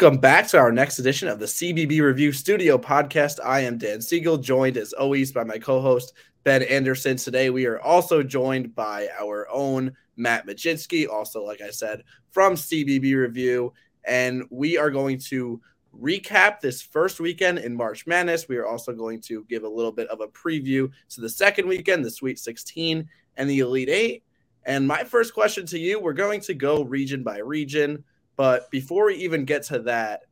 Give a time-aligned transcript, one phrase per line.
[0.00, 3.38] Welcome back to our next edition of the CBB Review Studio podcast.
[3.44, 7.18] I am Dan Siegel, joined as always by my co host, Ben Anderson.
[7.18, 12.54] Today, we are also joined by our own Matt Mlodzinski, also, like I said, from
[12.54, 13.74] CBB Review.
[14.04, 15.60] And we are going to
[15.94, 18.48] recap this first weekend in March Madness.
[18.48, 21.68] We are also going to give a little bit of a preview to the second
[21.68, 24.22] weekend, the Sweet 16 and the Elite Eight.
[24.64, 28.02] And my first question to you we're going to go region by region.
[28.40, 30.22] But before we even get to that,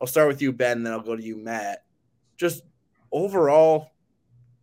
[0.00, 1.82] I'll start with you, Ben, then I'll go to you, Matt.
[2.36, 2.62] Just
[3.10, 3.90] overall,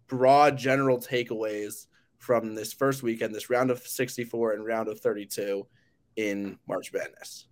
[0.08, 5.68] broad general takeaways from this first weekend, this round of 64 and round of 32
[6.16, 7.48] in March Madness.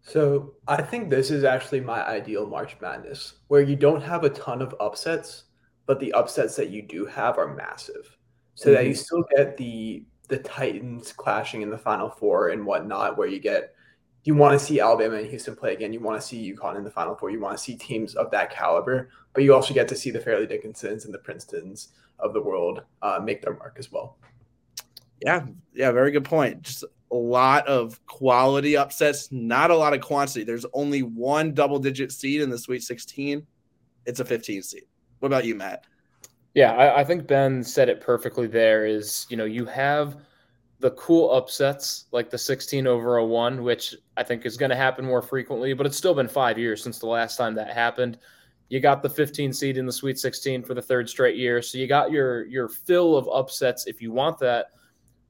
[0.00, 4.30] So I think this is actually my ideal March Madness, where you don't have a
[4.30, 5.44] ton of upsets,
[5.84, 8.16] but the upsets that you do have are massive.
[8.54, 8.74] So mm-hmm.
[8.76, 13.28] that you still get the the Titans clashing in the Final Four and whatnot, where
[13.28, 13.75] you get
[14.26, 15.92] you want to see Alabama and Houston play again.
[15.92, 17.30] You want to see UConn in the Final Four.
[17.30, 20.18] You want to see teams of that caliber, but you also get to see the
[20.18, 24.18] Fairleigh Dickinsons and the Princetons of the world uh, make their mark as well.
[25.22, 26.62] Yeah, yeah, very good point.
[26.62, 26.82] Just
[27.12, 30.42] a lot of quality upsets, not a lot of quantity.
[30.42, 33.46] There's only one double digit seed in the Sweet 16.
[34.06, 34.82] It's a 15 seed.
[35.20, 35.84] What about you, Matt?
[36.54, 38.86] Yeah, I, I think Ben said it perfectly there.
[38.86, 40.16] Is, you know, you have–
[40.86, 44.76] the cool upsets like the 16 over a one, which I think is going to
[44.76, 48.18] happen more frequently, but it's still been five years since the last time that happened.
[48.68, 51.76] You got the 15 seed in the Sweet 16 for the third straight year, so
[51.76, 54.66] you got your your fill of upsets if you want that.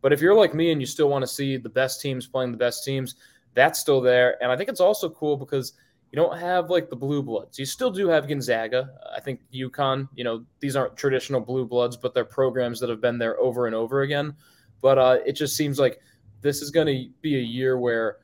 [0.03, 2.53] But if you're like me and you still want to see the best teams playing
[2.53, 3.15] the best teams,
[3.55, 4.37] that's still there.
[4.43, 5.73] And I think it's also cool because
[6.13, 7.59] you don't have like the blue bloods.
[7.59, 8.91] You still do have Gonzaga.
[9.17, 13.01] I think UConn, you know, these aren't traditional blue bloods, but they're programs that have
[13.01, 14.37] been there over and over again.
[14.83, 16.01] But uh, it just seems like
[16.43, 18.19] this is going to be a year where,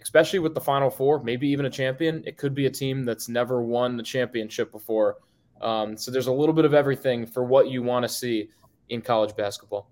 [0.00, 3.28] especially with the Final Four, maybe even a champion, it could be a team that's
[3.28, 5.18] never won the championship before.
[5.60, 8.48] Um, so there's a little bit of everything for what you want to see
[8.88, 9.90] in college basketball.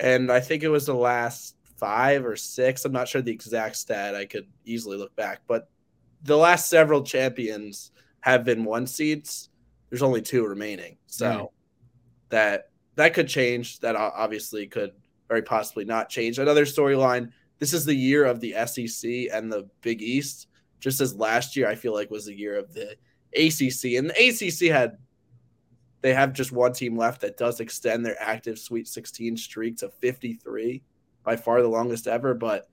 [0.00, 2.84] And I think it was the last five or six.
[2.84, 4.14] I'm not sure the exact stat.
[4.14, 5.68] I could easily look back, but
[6.22, 9.50] the last several champions have been one seeds.
[9.88, 11.48] There's only two remaining, so mm.
[12.28, 13.80] that that could change.
[13.80, 14.92] That obviously could
[15.28, 16.38] very possibly not change.
[16.38, 20.46] Another storyline this is the year of the SEC and the Big East,
[20.80, 22.96] just as last year I feel like was the year of the
[23.34, 23.98] ACC.
[23.98, 24.98] And the ACC had,
[26.00, 29.88] they have just one team left that does extend their active Sweet 16 streak to
[29.88, 30.82] 53,
[31.24, 32.32] by far the longest ever.
[32.32, 32.68] But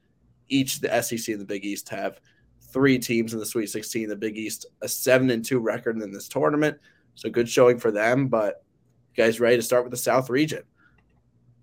[0.50, 2.22] each, the SEC and the Big East, have
[2.62, 4.08] three teams in the Sweet 16.
[4.08, 6.78] The Big East, a 7 and 2 record in this tournament.
[7.16, 8.28] So good showing for them.
[8.28, 8.64] But
[9.16, 10.62] you guys ready to start with the South region?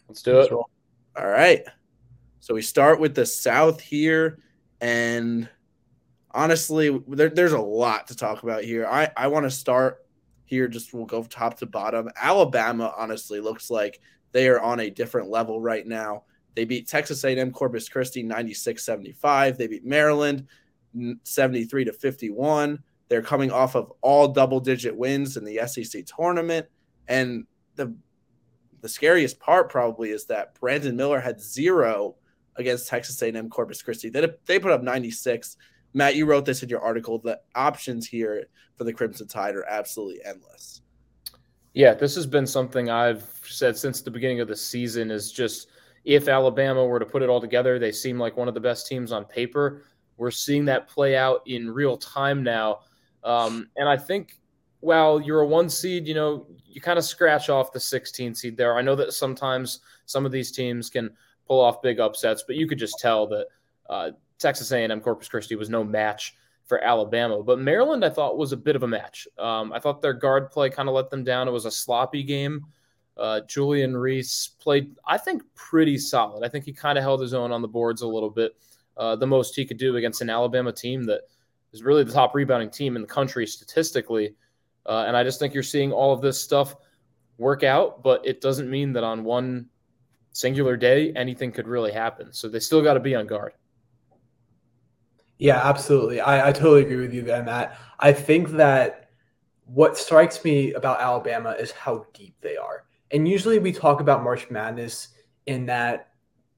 [0.08, 0.50] Let's do it.
[1.16, 1.64] All right.
[2.40, 4.38] So we start with the South here.
[4.80, 5.48] And
[6.32, 8.86] honestly, there, there's a lot to talk about here.
[8.86, 10.06] I, I want to start
[10.44, 12.10] here, just we'll go top to bottom.
[12.20, 14.00] Alabama, honestly, looks like
[14.32, 16.24] they are on a different level right now.
[16.54, 19.56] They beat Texas A&M Corpus Christi 96-75.
[19.56, 20.46] They beat Maryland
[21.22, 22.82] 73 to 51.
[23.08, 26.66] They're coming off of all double-digit wins in the SEC tournament,
[27.08, 27.46] and
[27.76, 27.94] the
[28.82, 32.16] the scariest part probably is that Brandon Miller had zero
[32.56, 34.10] against Texas A&M Corpus Christi.
[34.10, 35.56] They, they put up 96.
[35.94, 37.18] Matt, you wrote this in your article.
[37.18, 40.82] The options here for the Crimson Tide are absolutely endless.
[41.74, 45.68] Yeah, this has been something I've said since the beginning of the season is just
[46.04, 48.88] if Alabama were to put it all together, they seem like one of the best
[48.88, 49.84] teams on paper.
[50.16, 52.80] We're seeing that play out in real time now.
[53.24, 54.36] Um, and I think
[54.82, 58.56] while you're a one seed, you know, you kind of scratch off the 16 seed
[58.56, 58.76] there.
[58.76, 61.10] I know that sometimes some of these teams can
[61.46, 63.46] pull off big upsets, but you could just tell that
[63.88, 66.34] uh, Texas A&M Corpus Christi was no match
[66.66, 67.42] for Alabama.
[67.44, 69.28] But Maryland, I thought, was a bit of a match.
[69.38, 71.46] Um, I thought their guard play kind of let them down.
[71.46, 72.66] It was a sloppy game.
[73.16, 76.44] Uh, Julian Reese played, I think, pretty solid.
[76.44, 78.56] I think he kind of held his own on the boards a little bit.
[78.96, 81.20] Uh, the most he could do against an Alabama team that
[81.72, 84.34] is really the top rebounding team in the country statistically.
[84.86, 86.76] Uh, and I just think you're seeing all of this stuff
[87.38, 89.68] work out, but it doesn't mean that on one
[90.32, 92.32] singular day anything could really happen.
[92.32, 93.52] So they still got to be on guard.
[95.38, 96.20] Yeah, absolutely.
[96.20, 97.76] I, I totally agree with you there, Matt.
[97.98, 99.10] I think that
[99.64, 102.84] what strikes me about Alabama is how deep they are.
[103.10, 105.08] And usually we talk about March Madness
[105.46, 106.10] in that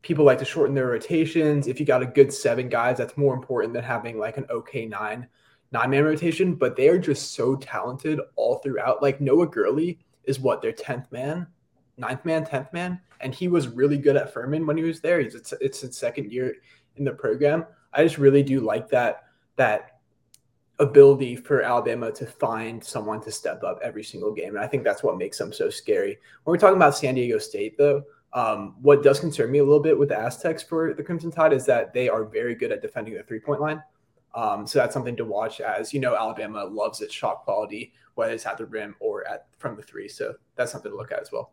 [0.03, 1.67] people like to shorten their rotations.
[1.67, 4.85] If you got a good seven guys, that's more important than having like an okay
[4.85, 5.29] nine
[5.75, 9.03] nine man rotation, but they are just so talented all throughout.
[9.03, 11.49] Like Noah Gurley is what their 10th man,
[11.99, 13.00] ninth man, 10th man.
[13.21, 15.21] And he was really good at Furman when he was there.
[15.21, 16.55] He's it's, it's his second year
[16.97, 17.67] in the program.
[17.93, 19.25] I just really do like that,
[19.56, 19.99] that
[20.79, 24.55] ability for Alabama to find someone to step up every single game.
[24.55, 26.19] And I think that's what makes them so scary.
[26.44, 29.82] When we're talking about San Diego State, though, um, what does concern me a little
[29.82, 32.82] bit with the Aztecs for the Crimson Tide is that they are very good at
[32.82, 33.82] defending the three point line.
[34.35, 38.33] Um, so that's something to watch as you know Alabama loves its shot quality, whether
[38.33, 40.09] it's at the rim or at from the three.
[40.09, 41.53] So that's something to look at as well.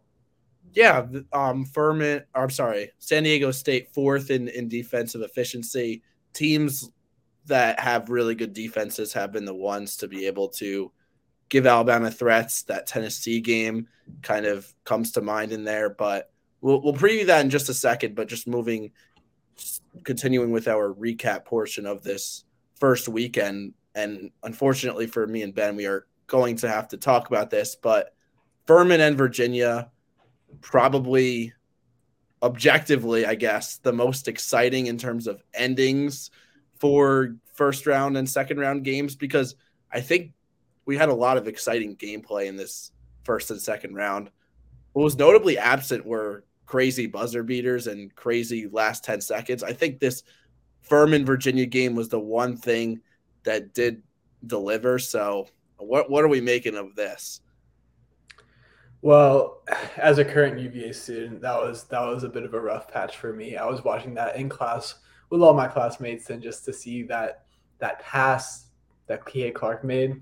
[0.74, 2.24] Yeah, um, Furman.
[2.34, 6.02] I'm sorry, San Diego State fourth in in defensive efficiency.
[6.34, 6.90] Teams
[7.46, 10.92] that have really good defenses have been the ones to be able to
[11.50, 12.64] give Alabama threats.
[12.64, 13.88] That Tennessee game
[14.24, 16.32] kind of comes to mind in there, but
[16.62, 18.16] we'll we'll preview that in just a second.
[18.16, 18.92] But just moving,
[20.04, 22.46] continuing with our recap portion of this
[22.82, 27.30] first weekend, and unfortunately for me and Ben, we are going to have to talk
[27.30, 27.76] about this.
[27.76, 28.14] But
[28.66, 29.92] Furman and Virginia,
[30.60, 31.54] probably
[32.44, 36.32] objectively, I guess, the most exciting in terms of endings
[36.80, 39.56] for first round and second round games because
[39.92, 40.34] I think
[40.86, 42.92] we had a lot of exciting gameplay in this
[43.24, 44.32] first and second round.
[44.94, 49.62] What was notably absent were crazy buzzer beaters and crazy last 10 seconds.
[49.62, 50.24] I think this
[50.82, 53.02] Furman Virginia game was the one thing
[53.44, 54.04] that did
[54.46, 55.00] deliver.
[55.00, 55.48] So,
[55.78, 57.42] what what are we making of this?
[59.02, 59.64] Well,
[59.98, 63.18] as a current UVA student, that was that was a bit of a rough patch
[63.18, 63.58] for me.
[63.58, 64.96] I was watching that in class
[65.30, 67.46] with all my classmates, and just to see that
[67.80, 68.68] that pass
[69.08, 70.22] that Kihei Clark made,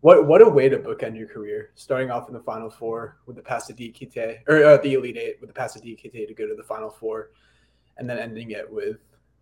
[0.00, 3.36] what what a way to bookend your career, starting off in the Final Four with
[3.36, 6.34] the pass to Diakite, or uh, the Elite Eight with the pass to Diakite to
[6.34, 7.30] go to the Final Four,
[7.98, 8.96] and then ending it with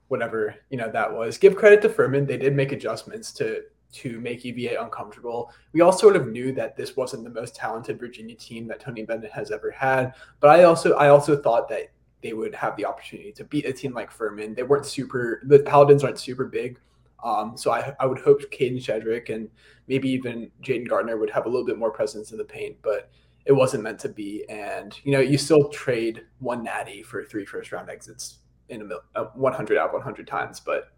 [0.08, 1.38] whatever you know that was.
[1.38, 3.62] Give credit to Furman; they did make adjustments to
[3.92, 5.50] to make UVA uncomfortable.
[5.72, 9.04] We all sort of knew that this wasn't the most talented Virginia team that Tony
[9.04, 11.90] Bennett has ever had, but I also I also thought that
[12.22, 14.54] they would have the opportunity to beat a team like Furman.
[14.54, 16.78] They weren't super the Paladins aren't super big.
[17.24, 19.48] Um, so I, I would hope Kadin Shedrick and
[19.88, 23.10] maybe even Jayden Gardner would have a little bit more presence in the paint, but
[23.46, 24.44] it wasn't meant to be.
[24.48, 28.38] And you know, you still trade one natty for three first round exits
[28.68, 30.88] in a, a 100 out 100 times, but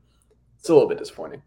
[0.58, 1.42] it's a little bit disappointing.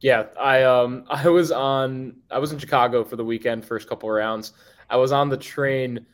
[0.00, 4.10] Yeah, I um I was on I was in Chicago for the weekend first couple
[4.10, 4.52] rounds.
[4.90, 6.06] I was on the train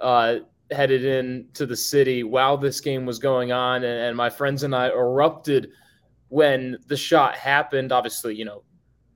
[0.00, 0.36] uh
[0.72, 4.64] headed in to the city while this game was going on and, and my friends
[4.64, 5.70] and I erupted
[6.28, 7.92] when the shot happened.
[7.92, 8.64] Obviously, you know,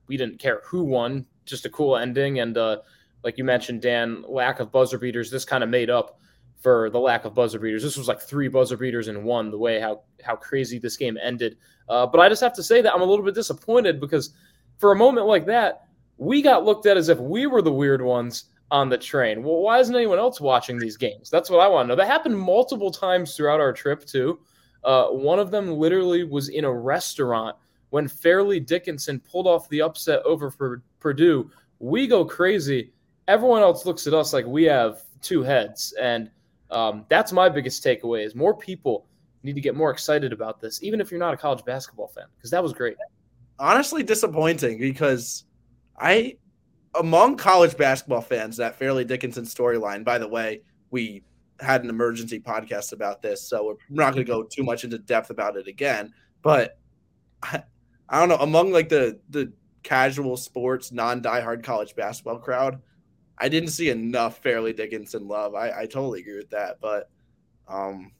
[0.07, 2.77] we didn't care who won, just a cool ending and uh
[3.23, 6.19] like you mentioned Dan, lack of buzzer beaters this kind of made up
[6.61, 7.83] for the lack of buzzer beaters.
[7.83, 9.51] This was like three buzzer beaters in one.
[9.51, 11.57] The way how how crazy this game ended.
[11.89, 14.33] Uh, but I just have to say that I'm a little bit disappointed because
[14.77, 15.87] for a moment like that,
[16.17, 19.43] we got looked at as if we were the weird ones on the train.
[19.43, 21.29] Well, why isn't anyone else watching these games?
[21.29, 21.95] That's what I want to know.
[21.95, 24.39] That happened multiple times throughout our trip too.
[24.83, 27.55] Uh, one of them literally was in a restaurant
[27.89, 31.51] when Fairleigh Dickinson pulled off the upset over for Purdue.
[31.79, 32.93] We go crazy.
[33.27, 36.29] Everyone else looks at us like we have two heads, and
[36.71, 39.05] um, that's my biggest takeaway: is more people
[39.43, 42.25] need to get more excited about this, even if you're not a college basketball fan,
[42.37, 42.95] because that was great.
[43.59, 45.45] Honestly, disappointing because
[45.99, 46.37] I,
[46.99, 50.03] among college basketball fans, that Fairleigh Dickinson storyline.
[50.03, 51.23] By the way, we
[51.59, 54.97] had an emergency podcast about this, so we're not going to go too much into
[54.97, 56.13] depth about it again.
[56.41, 56.77] But
[57.43, 57.63] I,
[58.09, 59.51] I don't know among like the the
[59.83, 62.81] casual sports non diehard college basketball crowd.
[63.37, 65.55] I didn't see enough Fairleigh Dickinson love.
[65.55, 66.79] I, I totally agree with that.
[66.79, 67.09] But,
[67.67, 68.11] um,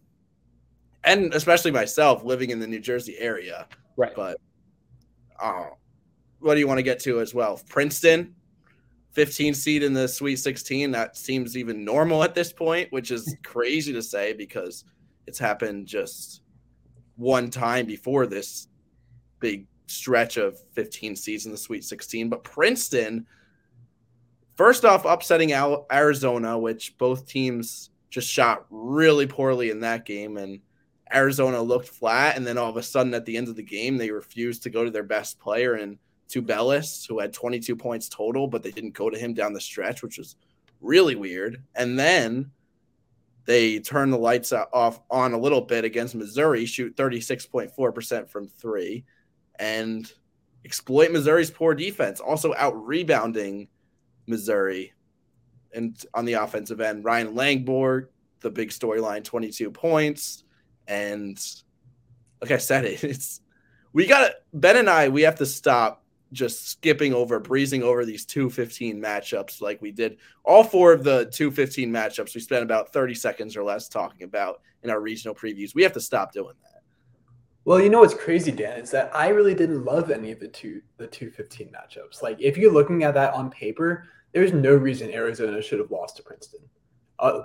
[1.03, 3.68] and especially myself living in the New Jersey area.
[3.98, 4.13] Right.
[4.15, 4.38] But,
[5.39, 5.70] uh,
[6.39, 7.62] what do you want to get to as well?
[7.70, 8.34] Princeton,
[9.13, 10.91] 15 seed in the Sweet 16.
[10.91, 14.86] That seems even normal at this point, which is crazy to say because
[15.27, 16.41] it's happened just
[17.15, 18.68] one time before this
[19.39, 22.30] big stretch of 15 seeds in the Sweet 16.
[22.30, 23.25] But Princeton,
[24.62, 30.60] First off, upsetting Arizona, which both teams just shot really poorly in that game, and
[31.12, 32.38] Arizona looked flat.
[32.38, 34.70] And then all of a sudden, at the end of the game, they refused to
[34.70, 35.98] go to their best player and
[36.30, 40.03] Tubelis, who had 22 points total, but they didn't go to him down the stretch,
[40.03, 40.36] which was
[40.80, 41.63] really weird.
[41.74, 42.51] And then
[43.46, 49.06] they turn the lights off on a little bit against Missouri, shoot 36.4% from three,
[49.58, 50.13] and
[50.65, 53.68] exploit Missouri's poor defense, also out rebounding
[54.28, 54.94] Missouri.
[55.74, 58.08] And on the offensive end, Ryan Langborg,
[58.42, 60.44] the big storyline, 22 points.
[60.88, 61.40] And
[62.42, 63.42] like I said, it's
[63.94, 68.25] we got Ben and I, we have to stop just skipping over, breezing over these
[68.25, 70.18] 215 matchups like we did.
[70.44, 74.62] All four of the 215 matchups, we spent about 30 seconds or less talking about
[74.84, 75.75] in our regional previews.
[75.75, 76.71] We have to stop doing that.
[77.63, 80.48] Well, you know what's crazy, Dan, is that I really didn't love any of the
[80.48, 82.24] two the two fifteen matchups.
[82.24, 86.18] Like if you're looking at that on paper, there's no reason Arizona should have lost
[86.18, 86.62] to Princeton.
[87.20, 87.41] Uh,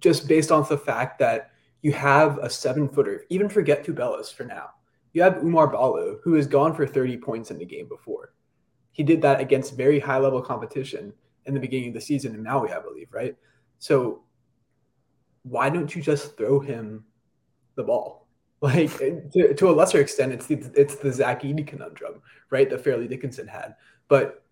[0.00, 1.50] just based on the fact that
[1.80, 4.70] you have a seven footer, even forget Tubelis for now.
[5.12, 8.34] You have Oumar Ballo, who has gone for 30 points in the game before.
[8.92, 11.12] He did that against very high level competition
[11.46, 13.36] in the beginning of the season in Maui, I believe, right?
[13.78, 14.22] So
[15.42, 17.04] why don't you just throw him
[17.76, 18.17] the ball?
[18.60, 22.68] Like to, to a lesser extent, it's the it's the Zach Edey conundrum, right?
[22.68, 23.76] That Fairleigh Dickinson had.
[24.08, 24.42] But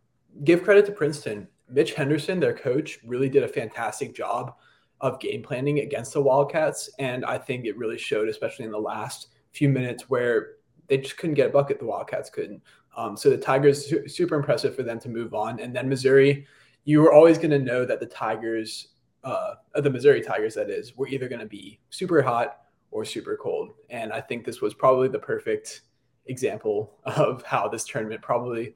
[0.44, 1.48] give credit to Princeton.
[1.68, 4.54] Mitch Henderson, their coach, really did a fantastic job
[5.00, 8.78] of game planning against the Wildcats, and I think it really showed, especially in the
[8.78, 10.52] last few minutes where
[10.86, 11.80] they just couldn't get a bucket.
[11.80, 12.62] The Wildcats couldn't.
[12.96, 16.46] Um, so the Tigers super impressive for them to move on, and then Missouri,
[16.84, 18.88] you were always going to know that the Tigers,
[19.24, 22.60] uh, the Missouri Tigers, that is, were either going to be super hot
[22.96, 23.74] or super cold.
[23.90, 25.82] And I think this was probably the perfect
[26.28, 28.74] example of how this tournament probably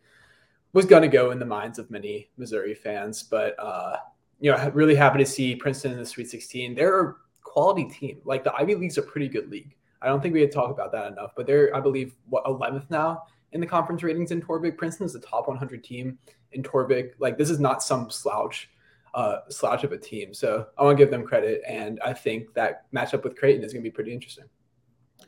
[0.75, 3.23] was going to go in the minds of many Missouri fans.
[3.23, 3.97] But, uh,
[4.39, 6.75] you know, really happy to see Princeton in the Sweet 16.
[6.75, 8.19] They're a quality team.
[8.27, 9.75] Like the Ivy League's a pretty good league.
[10.03, 12.91] I don't think we had talked about that enough, but they're, I believe, what, 11th
[12.91, 13.23] now
[13.53, 14.77] in the conference ratings in Torvik.
[14.77, 16.19] Princeton is the top 100 team
[16.53, 17.13] in Torvik.
[17.19, 18.69] Like, this is not some slouch
[19.15, 20.33] uh, slouch of a team.
[20.35, 23.73] So I want to give them credit, and I think that matchup with Creighton is
[23.73, 24.45] going to be pretty interesting.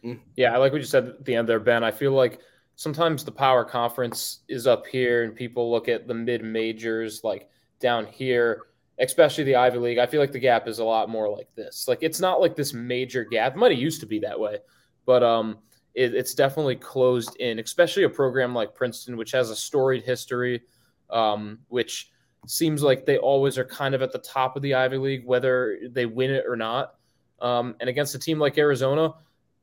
[0.05, 0.21] Mm.
[0.37, 1.85] Yeah, I like what you said at the end there, Ben.
[1.85, 2.41] I feel like
[2.77, 7.49] sometimes the power conference is up here, and people look at the mid majors like
[7.81, 8.63] down here,
[8.99, 9.99] especially the Ivy League.
[9.99, 11.87] I feel like the gap is a lot more like this.
[11.89, 13.55] Like it's not like this major gap.
[13.55, 14.59] It might have used to be that way,
[15.07, 15.59] but um,
[15.95, 17.59] it, it's definitely closed in.
[17.59, 20.63] Especially a program like Princeton, which has a storied history,
[21.11, 22.12] um, which
[22.47, 25.79] seems like they always are kind of at the top of the Ivy League, whether
[25.91, 26.95] they win it or not.
[27.41, 29.15] Um, and against a team like Arizona,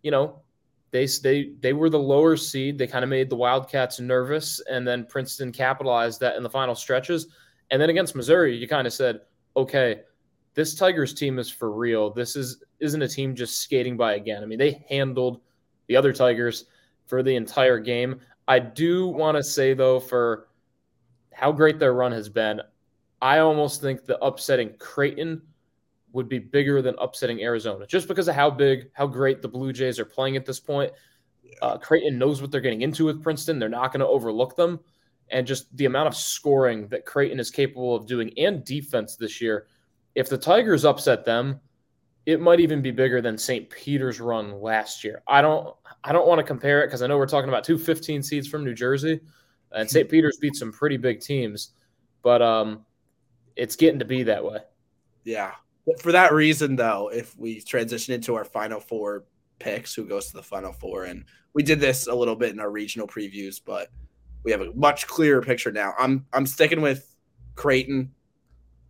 [0.02, 0.42] you know,
[0.92, 2.78] they they they were the lower seed.
[2.78, 6.76] They kind of made the Wildcats nervous, and then Princeton capitalized that in the final
[6.76, 7.28] stretches.
[7.72, 9.22] And then against Missouri, you kind of said,
[9.56, 10.02] okay,
[10.56, 12.12] this Tigers team is for real.
[12.12, 14.42] This is isn't a team just skating by again.
[14.42, 15.42] I mean, they handled
[15.88, 16.66] the other Tigers
[17.06, 18.20] for the entire game.
[18.48, 20.48] I do want to say though, for
[21.34, 22.62] how great their run has been,
[23.22, 25.42] I almost think the upsetting Creighton
[26.12, 29.72] would be bigger than upsetting Arizona, just because of how big, how great the Blue
[29.74, 30.92] Jays are playing at this point.
[31.62, 33.60] Uh, Creighton knows what they're getting into with Princeton.
[33.60, 34.80] They're not going to overlook them.
[35.32, 39.40] And just the amount of scoring that Creighton is capable of doing and defense this
[39.40, 39.68] year.
[40.16, 41.60] If the Tigers upset them,
[42.26, 43.70] it might even be bigger than St.
[43.70, 45.22] Peter's run last year.
[45.28, 47.78] I don't I don't want to compare it because I know we're talking about two
[47.78, 49.20] 15 seeds from New Jersey.
[49.72, 50.10] And St.
[50.10, 51.72] Peter's beat some pretty big teams,
[52.24, 52.86] but um,
[53.60, 54.60] it's getting to be that way.
[55.24, 55.54] Yeah.
[56.02, 59.26] For that reason, though, if we transition into our final four
[59.60, 62.60] picks, who goes to the final four, and we did this a little bit in
[62.60, 63.90] our regional previews, but
[64.44, 65.94] we have a much clearer picture now.
[65.98, 67.16] I'm I'm sticking with
[67.56, 68.12] Creighton.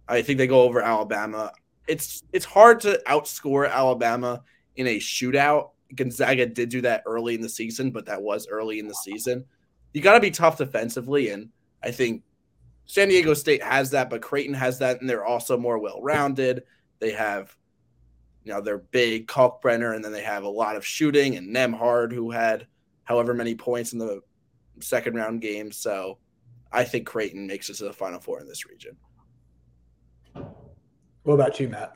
[0.08, 1.52] I think they go over Alabama.
[1.88, 4.44] It's it's hard to outscore Alabama
[4.76, 5.72] in a shootout.
[5.96, 9.46] Gonzaga did do that early in the season, but that was early in the season
[9.94, 11.30] you got to be tough defensively.
[11.30, 11.50] And
[11.84, 12.24] I think
[12.90, 16.64] San Diego State has that, but Creighton has that, and they're also more well rounded.
[16.98, 17.56] They have,
[18.44, 22.12] you know, they're big Kalkbrenner, and then they have a lot of shooting and Nembhard,
[22.12, 22.66] who had
[23.04, 24.22] however many points in the
[24.80, 25.72] second round game.
[25.72, 26.18] So
[26.72, 28.98] I think Creighton makes it to the Final Four in this region.
[30.34, 31.96] What about you, Matt?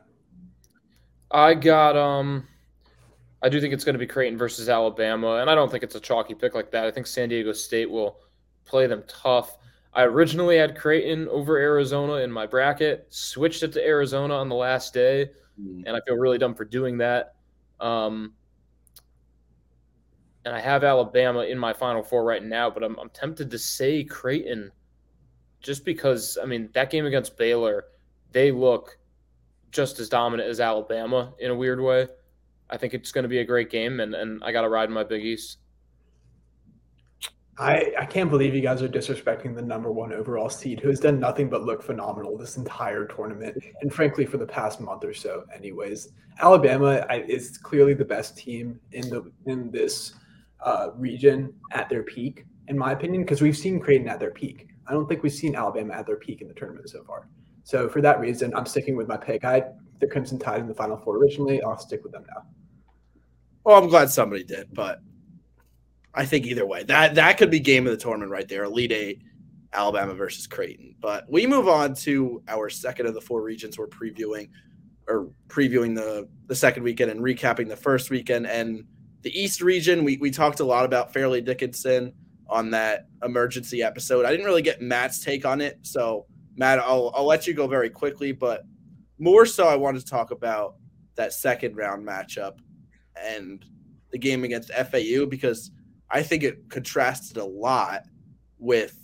[1.31, 2.47] I got um
[3.41, 5.95] I do think it's going to be Creighton versus Alabama, and I don't think it's
[5.95, 6.85] a chalky pick like that.
[6.85, 8.19] I think San Diego State will
[8.63, 9.57] play them tough.
[9.95, 14.55] I originally had Creighton over Arizona in my bracket, switched it to Arizona on the
[14.55, 15.29] last day,
[15.61, 15.83] mm.
[15.85, 17.35] and I feel really dumb for doing that.
[17.79, 18.33] Um,
[20.45, 23.59] and I have Alabama in my Final Four right now, but I'm, I'm tempted to
[23.59, 24.71] say Creighton
[25.61, 27.85] just because, I mean, that game against Baylor,
[28.31, 28.97] they look
[29.71, 32.07] just as dominant as Alabama in a weird way.
[32.69, 34.89] I think it's going to be a great game, and, and I got to ride
[34.89, 35.59] in my Big East.
[37.57, 40.99] I, I can't believe you guys are disrespecting the number one overall seed who has
[40.99, 45.13] done nothing but look phenomenal this entire tournament and frankly for the past month or
[45.13, 46.09] so anyways.
[46.39, 50.13] Alabama is clearly the best team in the in this
[50.61, 54.69] uh, region at their peak in my opinion because we've seen creighton at their peak.
[54.87, 57.27] I don't think we've seen alabama at their peak in the tournament so far.
[57.63, 59.45] So for that reason i'm sticking with my pick.
[59.45, 59.63] I
[59.99, 62.45] the crimson tide in the final four originally i'll stick with them now.
[63.63, 64.99] Well, I'm glad somebody did, but
[66.15, 68.65] I think either way, that that could be game of the tournament right there.
[68.65, 69.21] Elite Eight,
[69.73, 70.95] Alabama versus Creighton.
[70.99, 74.49] But we move on to our second of the four regions we're previewing,
[75.07, 78.47] or previewing the the second weekend and recapping the first weekend.
[78.47, 78.85] And
[79.23, 82.13] the East region, we, we talked a lot about Fairleigh Dickinson
[82.47, 84.25] on that emergency episode.
[84.25, 85.79] I didn't really get Matt's take on it.
[85.81, 88.63] So, Matt, I'll, I'll let you go very quickly, but
[89.17, 90.75] more so, I wanted to talk about
[91.15, 92.57] that second round matchup
[93.15, 93.65] and
[94.11, 95.71] the game against FAU because
[96.13, 98.03] I think it contrasted a lot
[98.59, 98.97] with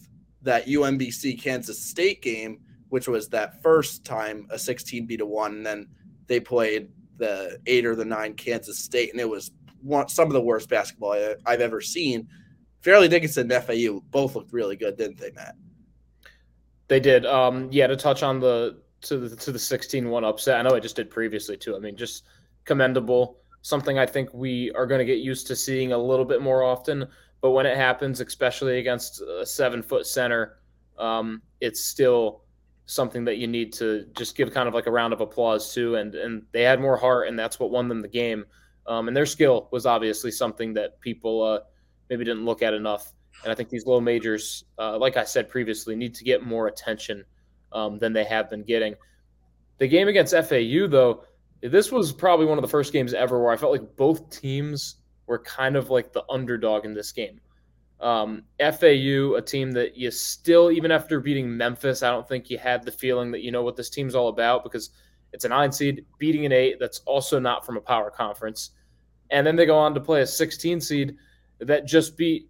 [0.44, 5.56] that UMBC Kansas State game, which was that first time a 16 beat a one,
[5.56, 5.88] and then
[6.28, 9.52] they played the eight or the nine Kansas State, and it was
[9.82, 12.28] one, some of the worst basketball I, have ever seen.
[12.82, 15.56] Fairleigh Dickinson and FAU both looked really good, didn't they, Matt?
[16.88, 17.26] They did.
[17.26, 20.60] Um, yeah, to touch on the to the to the 16-1 upset.
[20.60, 21.76] I know I just did previously too.
[21.76, 22.26] I mean, just
[22.66, 23.38] commendable.
[23.70, 26.64] Something I think we are going to get used to seeing a little bit more
[26.64, 27.06] often.
[27.40, 30.58] But when it happens, especially against a seven foot center,
[30.98, 32.42] um, it's still
[32.88, 35.98] something that you need to just give kind of like a round of applause to.
[35.98, 38.44] And and they had more heart, and that's what won them the game.
[38.88, 41.60] Um, and their skill was obviously something that people uh,
[42.10, 43.14] maybe didn't look at enough.
[43.44, 46.66] And I think these low majors, uh, like I said previously, need to get more
[46.66, 47.24] attention
[47.72, 48.96] um, than they have been getting.
[49.78, 51.24] The game against FAU, though,
[51.62, 54.96] this was probably one of the first games ever where I felt like both teams
[55.28, 57.40] were kind of like the underdog in this game.
[58.00, 62.58] Um, FAU, a team that you still, even after beating Memphis, I don't think you
[62.58, 64.92] had the feeling that you know what this team's all about because
[65.34, 68.72] it's a nine seed beating an eight that's also not from a power conference.
[69.32, 71.16] And then they go on to play a 16 seed
[71.60, 72.50] that just beat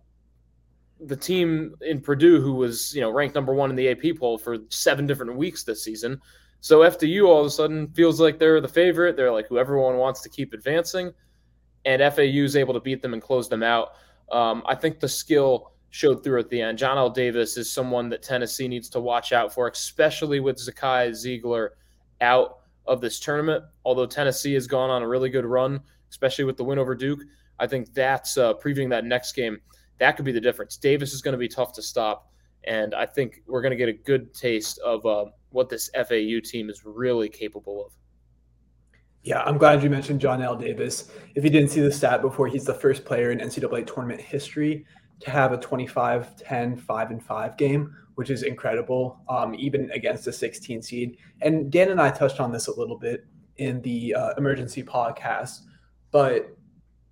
[0.99, 4.37] the team in Purdue, who was you know ranked number one in the AP poll
[4.37, 6.21] for seven different weeks this season.
[6.61, 9.15] So FDU all of a sudden feels like they're the favorite.
[9.15, 11.13] They're like who everyone wants to keep advancing,
[11.85, 13.93] and FAU is able to beat them and close them out.
[14.31, 16.77] Um, I think the skill showed through at the end.
[16.77, 21.69] Johnell Davis is someone that Tennessee needs to watch out for, especially with Zakai Zeigler
[22.21, 23.63] out of this tournament.
[23.85, 27.22] Although Tennessee has gone on a really good run, especially with the win over Duke,
[27.57, 29.59] I think that's uh, previewing that next game
[30.00, 30.77] that could be the difference.
[30.77, 32.31] Davis is going to be tough to stop,
[32.63, 36.40] and I think we're going to get a good taste of uh, what this FAU
[36.44, 37.92] team is really capable of.
[39.24, 41.12] Yeah, I'm glad you mentioned Johnell Davis.
[41.35, 44.85] If you didn't see the stat before, he's the first player in NCAA tournament history
[45.20, 50.27] to have a 25 10 5 and 5 game, which is incredible, um, even against
[50.27, 51.18] a 16 seed.
[51.42, 53.25] And Dan and I touched on this a little bit
[53.57, 55.64] in the uh, emergency podcast,
[56.12, 56.55] but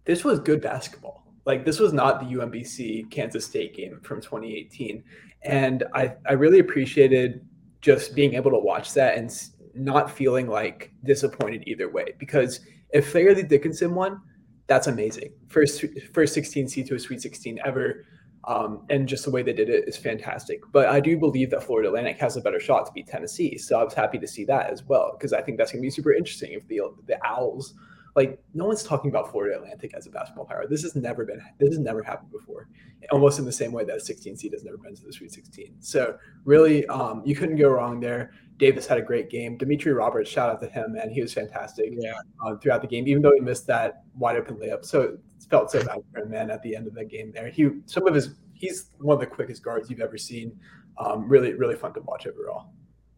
[0.05, 1.25] this was good basketball.
[1.45, 5.03] Like this was not the UMBC Kansas State game from 2018,
[5.43, 7.46] and I I really appreciated
[7.81, 9.31] just being able to watch that and
[9.73, 12.13] not feeling like disappointed either way.
[12.17, 12.61] Because
[12.91, 14.21] if Fairleigh Dickinson won,
[14.67, 15.31] that's amazing.
[15.47, 18.05] First first 16 seed to a Sweet 16 ever.
[18.43, 20.61] Um, and just the way they did it is fantastic.
[20.71, 23.57] But I do believe that Florida Atlantic has a better shot to beat Tennessee.
[23.57, 25.85] So I was happy to see that as well because I think that's going to
[25.85, 27.73] be super interesting if the the Owls
[28.17, 30.65] like no one's talking about Florida Atlantic as a basketball power.
[30.67, 32.67] This has never been this has never happened before.
[33.11, 35.31] Almost in the same way that a 16 seed has never been to the Sweet
[35.31, 35.75] 16.
[35.79, 38.31] So really, um, you couldn't go wrong there.
[38.57, 39.55] Davis had a great game.
[39.55, 41.11] Demetre Roberts, shout out to him, man.
[41.11, 42.13] He was fantastic yeah.
[42.43, 44.83] uh, throughout the game, even though he missed that wide open layup.
[44.83, 47.49] So it felt so bad for him, man, at the end of the game there.
[47.49, 50.59] He some of his he's one of the quickest guards you've ever seen.
[50.97, 52.71] Um, really, really fun to watch overall.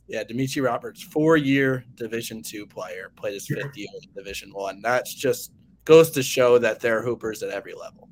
[0.09, 4.81] Yeah, Demetre Roberts, four-year Division two player, played his fifth year in Division one.
[4.81, 5.51] That's just
[5.85, 8.09] goes to show that there are hoopers at every level.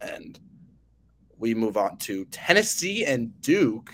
[0.00, 0.38] And
[1.36, 3.92] we move on to Tennessee and Duke.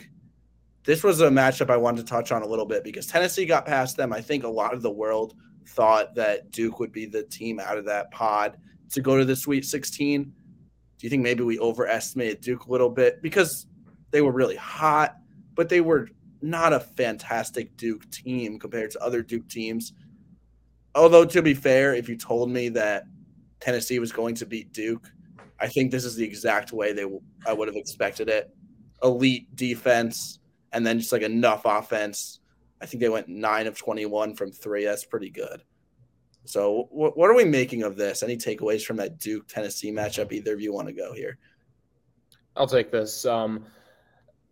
[0.85, 3.65] This was a matchup I wanted to touch on a little bit because Tennessee got
[3.65, 4.13] past them.
[4.13, 5.35] I think a lot of the world
[5.69, 8.59] thought that Duke would be the team out of that pod
[8.91, 10.25] to go to the Sweet 16.
[10.25, 10.33] Do
[11.01, 13.67] you think maybe we overestimated Duke a little bit because
[14.11, 15.17] they were really hot,
[15.55, 16.09] but they were
[16.41, 19.93] not a fantastic Duke team compared to other Duke teams.
[20.95, 23.05] Although, to be fair, if you told me that
[23.61, 25.11] Tennessee was going to beat Duke,
[25.61, 27.05] I think this is the exact way they
[27.47, 28.51] I would have expected it.
[29.03, 30.39] Elite defense
[30.73, 32.41] and then just like enough offense.
[32.81, 34.85] I think they went nine of 21 from three.
[34.85, 35.63] That's pretty good.
[36.45, 38.23] So, what, what are we making of this?
[38.23, 40.33] Any takeaways from that Duke Tennessee matchup?
[40.33, 41.39] Either of you want to go here?
[42.57, 43.27] I'll take this.
[43.27, 43.67] Um,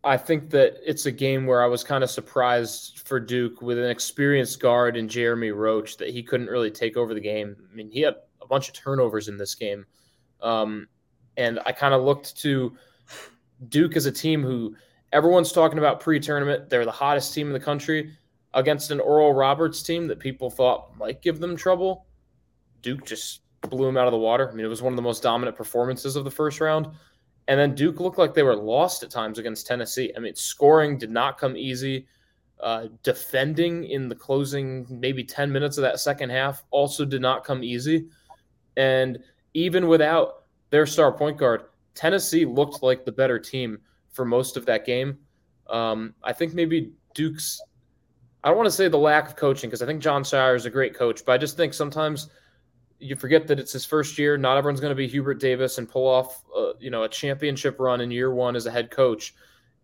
[0.06, 3.76] I think that it's a game where I was kind of surprised for Duke with
[3.76, 7.56] an experienced guard in Jeremy Roach that he couldn't really take over the game.
[7.70, 9.84] I mean, he had a bunch of turnovers in this game.
[10.40, 10.86] Um,
[11.36, 12.76] and I kind of looked to
[13.68, 14.76] Duke as a team who
[15.12, 16.70] everyone's talking about pre tournament.
[16.70, 18.16] They're the hottest team in the country
[18.54, 22.06] against an Oral Roberts team that people thought might give them trouble.
[22.80, 24.48] Duke just blew him out of the water.
[24.48, 26.86] I mean, it was one of the most dominant performances of the first round.
[27.48, 30.12] And then Duke looked like they were lost at times against Tennessee.
[30.16, 32.06] I mean, scoring did not come easy.
[32.60, 37.44] Uh, defending in the closing maybe 10 minutes of that second half also did not
[37.44, 38.06] come easy.
[38.76, 39.18] And
[39.54, 43.78] even without their star point guard, Tennessee looked like the better team
[44.10, 45.18] for most of that game.
[45.68, 47.60] Um, I think maybe Duke's.
[48.42, 50.66] I don't want to say the lack of coaching because I think Jon Scheyer is
[50.66, 52.28] a great coach, but I just think sometimes
[52.98, 54.36] you forget that it's his first year.
[54.36, 57.78] Not everyone's going to be Hubert Davis and pull off, uh, you know, a championship
[57.78, 59.34] run in year one as a head coach.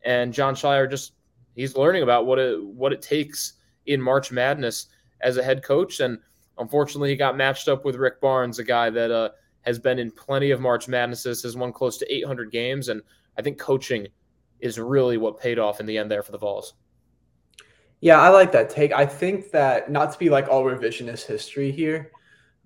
[0.05, 1.13] And Jon Scheyer just
[1.55, 3.55] he's learning about what it what it takes
[3.87, 4.87] in March Madness
[5.21, 6.01] as a head coach.
[6.01, 6.19] And
[6.59, 9.31] unfortunately, he got matched up with Rick Barnes, a guy that uh,
[9.63, 13.03] has been in plenty of March Madnesses, has won close to 800 games, and
[13.39, 14.09] I think coaching
[14.61, 16.75] is really what paid off in the end there for the Vols.
[18.01, 18.93] Yeah, I like that take.
[18.93, 22.11] I think that not to be like all revisionist history here,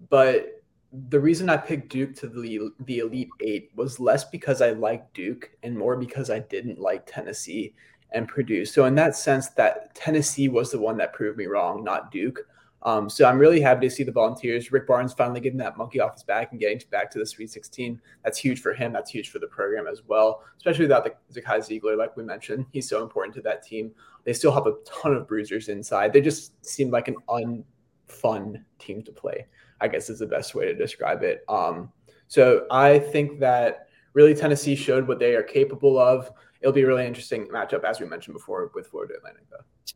[0.09, 0.63] but
[1.11, 5.15] the reason I picked Duke to the the Elite Eight was less because I liked
[5.15, 7.75] Duke and more because I didn't like Tennessee
[8.13, 8.65] and Purdue.
[8.65, 12.41] So in that sense, that Tennessee was the one that proved me wrong, not Duke.
[12.83, 14.71] Um, so I'm really happy to see the Volunteers.
[14.71, 17.51] Rick Barnes finally getting that monkey off his back and getting back to the Sweet
[17.51, 18.01] 16.
[18.23, 18.93] That's huge for him.
[18.93, 22.65] That's huge for the program as well, especially without the Zakai Zeigler, like we mentioned.
[22.73, 23.91] He's so important to that team.
[24.25, 26.13] They still have a ton of bruisers inside.
[26.13, 29.47] They just seem like an unfun team to play.
[29.81, 31.45] I guess is the best way to describe it.
[31.49, 31.93] Um,
[32.29, 36.31] so I think that really Tennessee showed what they are capable of.
[36.61, 39.93] It'll be a really interesting matchup, as we mentioned before, with Florida Atlantic, though.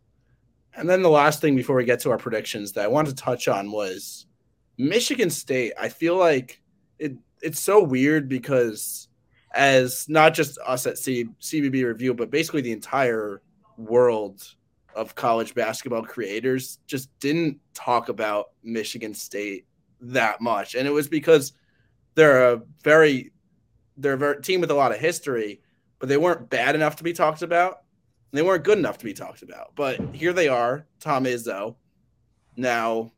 [0.76, 3.22] And then the last thing before we get to our predictions that I wanted to
[3.22, 4.26] touch on was
[4.78, 5.72] Michigan State.
[5.78, 6.60] I feel like
[6.98, 9.08] it it's so weird because
[9.52, 13.42] as not just us at C, CBB review, but basically the entire
[13.76, 14.54] world
[14.94, 19.66] of college basketball creators just didn't talk about Michigan State
[20.00, 20.74] that much.
[20.74, 21.52] And it was because
[22.14, 23.32] they're a very
[23.96, 25.60] they're a very, team with a lot of history,
[25.98, 27.82] but they weren't bad enough to be talked about.
[28.32, 29.72] They weren't good enough to be talked about.
[29.74, 31.76] But here they are, Tom Izzo,
[32.56, 33.12] now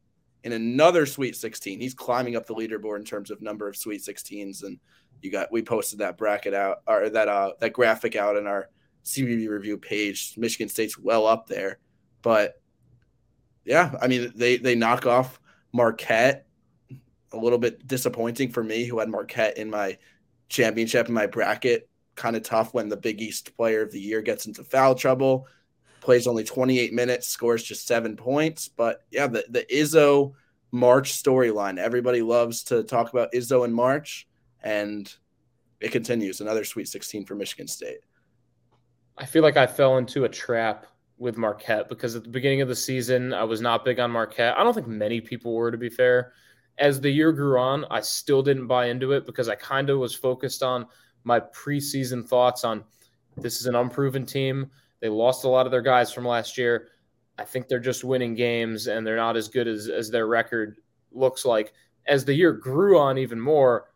[0.44, 1.80] in another Sweet 16.
[1.80, 4.64] He's climbing up the leaderboard in terms of number of Sweet 16s.
[4.64, 4.78] And
[5.20, 8.68] you got we posted that bracket out or that uh that graphic out in our
[9.04, 10.34] CBB review page.
[10.36, 11.78] Michigan State's well up there,
[12.22, 12.60] but
[13.64, 15.40] yeah, I mean they they knock off
[15.72, 16.46] Marquette.
[17.32, 19.98] A little bit disappointing for me, who had Marquette in my
[20.48, 21.88] championship in my bracket.
[22.14, 25.46] Kind of tough when the Big East Player of the Year gets into foul trouble.
[26.00, 28.68] Plays only 28 minutes, scores just seven points.
[28.68, 30.34] But yeah, the the Izzo
[30.72, 31.78] March storyline.
[31.78, 34.26] Everybody loves to talk about Izzo in March,
[34.62, 35.12] and
[35.80, 36.40] it continues.
[36.40, 38.00] Another Sweet 16 for Michigan State.
[39.16, 40.86] I feel like I fell into a trap
[41.18, 44.58] with Marquette because at the beginning of the season, I was not big on Marquette.
[44.58, 46.32] I don't think many people were, to be fair.
[46.78, 49.98] As the year grew on, I still didn't buy into it because I kind of
[49.98, 50.87] was focused on
[51.24, 52.85] my preseason thoughts on
[53.37, 54.70] this is an unproven team.
[55.00, 56.88] They lost a lot of their guys from last year.
[57.38, 60.76] I think they're just winning games and they're not as good as, as their record
[61.12, 61.72] looks like.
[62.06, 63.90] As the year grew on even more,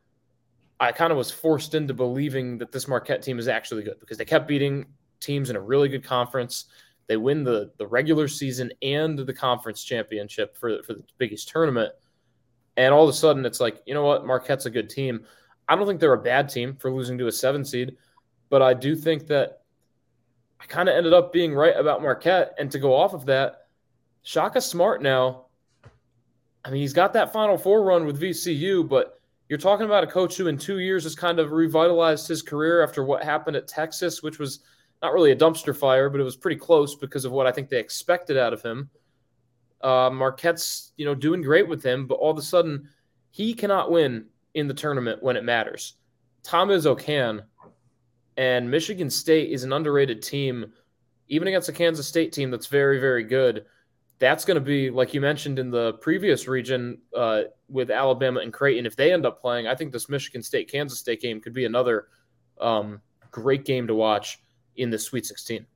[0.80, 4.18] I kind of was forced into believing that this Marquette team is actually good because
[4.18, 4.86] they kept beating
[5.20, 6.66] teams in a really good conference.
[7.06, 11.92] They win the the regular season and the conference championship for for the biggest tournament.
[12.76, 14.26] And all of a sudden, it's like, you know what?
[14.26, 15.24] Marquette's a good team.
[15.68, 17.96] I don't think they're a bad team for losing to a seven seed,
[18.50, 19.62] but I do think that
[20.60, 22.54] I kind of ended up being right about Marquette.
[22.58, 23.66] And to go off of that,
[24.22, 25.46] Shaka Smart now,
[26.64, 30.08] I mean, he's got that Final Four run with VCU, but you're talking about a
[30.08, 33.68] coach who in two years has kind of revitalized his career after what happened at
[33.68, 34.60] Texas, which was–
[35.02, 37.68] not really a dumpster fire, but it was pretty close because of what I think
[37.68, 38.88] they expected out of him.
[39.82, 42.88] Uh, Marquette's, you know, doing great with him, but all of a sudden
[43.30, 45.94] he cannot win in the tournament when it matters.
[46.42, 47.42] Tom Izzo can,
[48.36, 50.72] and Michigan State is an underrated team,
[51.28, 53.66] even against a Kansas State team that's very, very good.
[54.18, 58.52] That's going to be, like you mentioned in the previous region uh, with Alabama and
[58.52, 58.86] Creighton.
[58.86, 61.66] If they end up playing, I think this Michigan State Kansas State game could be
[61.66, 62.08] another
[62.60, 64.40] um, great game to watch
[64.76, 65.66] in the Sweet 16.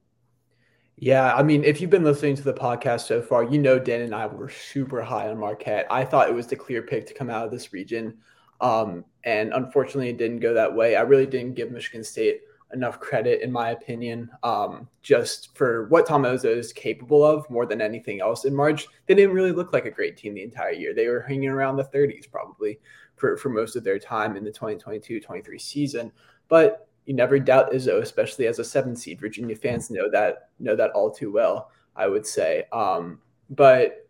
[1.03, 4.03] Yeah, I mean, if you've been listening to the podcast so far, you know Dan
[4.03, 5.87] and I were super high on Marquette.
[5.91, 8.19] I thought it was the clear pick to come out of this region.
[8.61, 10.97] Um, and unfortunately, it didn't go that way.
[10.97, 12.43] I really didn't give Michigan State
[12.75, 17.65] enough credit, in my opinion, um, just for what Tom Izzo is capable of more
[17.65, 18.87] than anything else in March.
[19.07, 20.93] They didn't really look like a great team the entire year.
[20.93, 22.79] They were hanging around the 30s probably
[23.17, 26.13] for, for most of their time in the 2022 23 season.
[26.49, 29.19] But you never doubt Izzo, especially as a seven seed.
[29.19, 31.73] Virginia fans know that know that all too well.
[31.97, 33.19] I would say, um,
[33.51, 34.09] but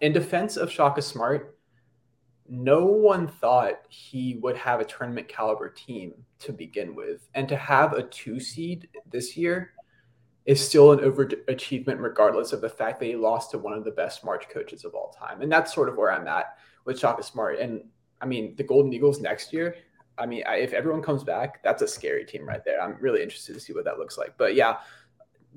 [0.00, 1.56] in defense of Shaka Smart,
[2.48, 7.54] no one thought he would have a tournament caliber team to begin with, and to
[7.54, 9.70] have a two seed this year
[10.44, 13.92] is still an overachievement, regardless of the fact that he lost to one of the
[13.92, 15.40] best March coaches of all time.
[15.40, 17.60] And that's sort of where I'm at with Shaka Smart.
[17.60, 17.84] And
[18.20, 19.76] I mean, the Golden Eagles next year.
[20.20, 22.80] I mean, if everyone comes back, that's a scary team right there.
[22.80, 24.34] I'm really interested to see what that looks like.
[24.36, 24.76] But yeah,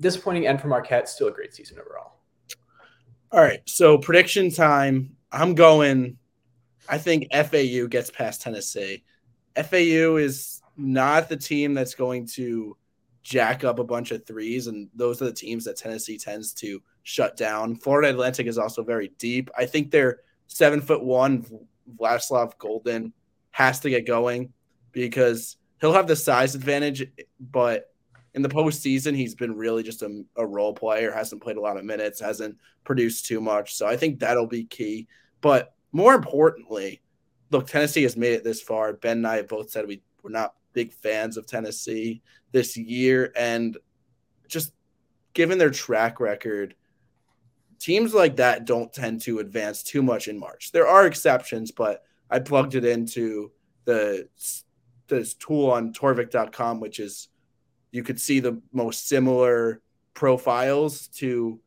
[0.00, 1.08] disappointing end for Marquette.
[1.08, 2.14] Still a great season overall.
[3.30, 5.16] All right, so prediction time.
[5.30, 6.16] I'm going.
[6.88, 9.04] I think FAU gets past Tennessee.
[9.56, 12.76] FAU is not the team that's going to
[13.22, 16.82] jack up a bunch of threes, and those are the teams that Tennessee tends to
[17.02, 17.76] shut down.
[17.76, 19.50] Florida Atlantic is also very deep.
[19.58, 21.44] I think they're seven foot one.
[21.98, 23.12] Vladislav Goldin
[23.50, 24.52] has to get going
[24.94, 27.06] because he'll have the size advantage,
[27.38, 27.92] but
[28.32, 31.76] in the postseason, he's been really just a, a role player, hasn't played a lot
[31.76, 33.74] of minutes, hasn't produced too much.
[33.74, 35.06] So I think that'll be key.
[35.40, 37.02] But more importantly,
[37.50, 38.94] look, Tennessee has made it this far.
[38.94, 43.32] Ben and I both said we, we're not big fans of Tennessee this year.
[43.36, 43.76] And
[44.48, 44.72] just
[45.34, 46.74] given their track record,
[47.78, 50.72] teams like that don't tend to advance too much in March.
[50.72, 53.52] There are exceptions, but I plugged it into
[53.84, 54.28] the
[55.08, 57.28] this tool on torvik.com, which is
[57.90, 59.80] you could see the most similar
[60.14, 61.60] profiles to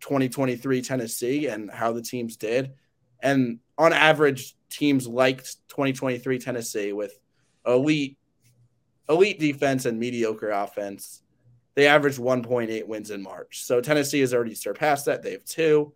[0.00, 2.72] 2023 Tennessee and how the teams did.
[3.20, 7.18] And on average, teams liked 2023 Tennessee with
[7.66, 8.18] elite
[9.08, 11.22] elite defense and mediocre offense.
[11.74, 13.64] They averaged 1.8 wins in March.
[13.64, 15.22] So Tennessee has already surpassed that.
[15.22, 15.92] They have two.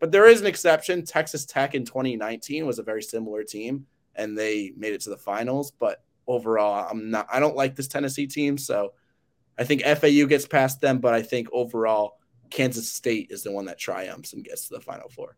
[0.00, 1.04] But there is an exception.
[1.04, 5.16] Texas Tech in 2019 was a very similar team and they made it to the
[5.16, 5.70] finals.
[5.70, 8.58] But overall, I'm not I don't like this Tennessee team.
[8.58, 8.92] So
[9.58, 12.18] I think FAU gets past them, but I think overall
[12.50, 15.36] Kansas State is the one that triumphs and gets to the final four.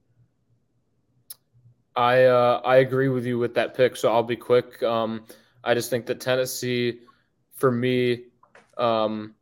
[1.97, 4.83] I uh, I agree with you with that pick, so I'll be quick.
[4.83, 5.25] Um,
[5.63, 7.01] I just think that Tennessee,
[7.55, 8.25] for me,
[8.77, 9.35] um,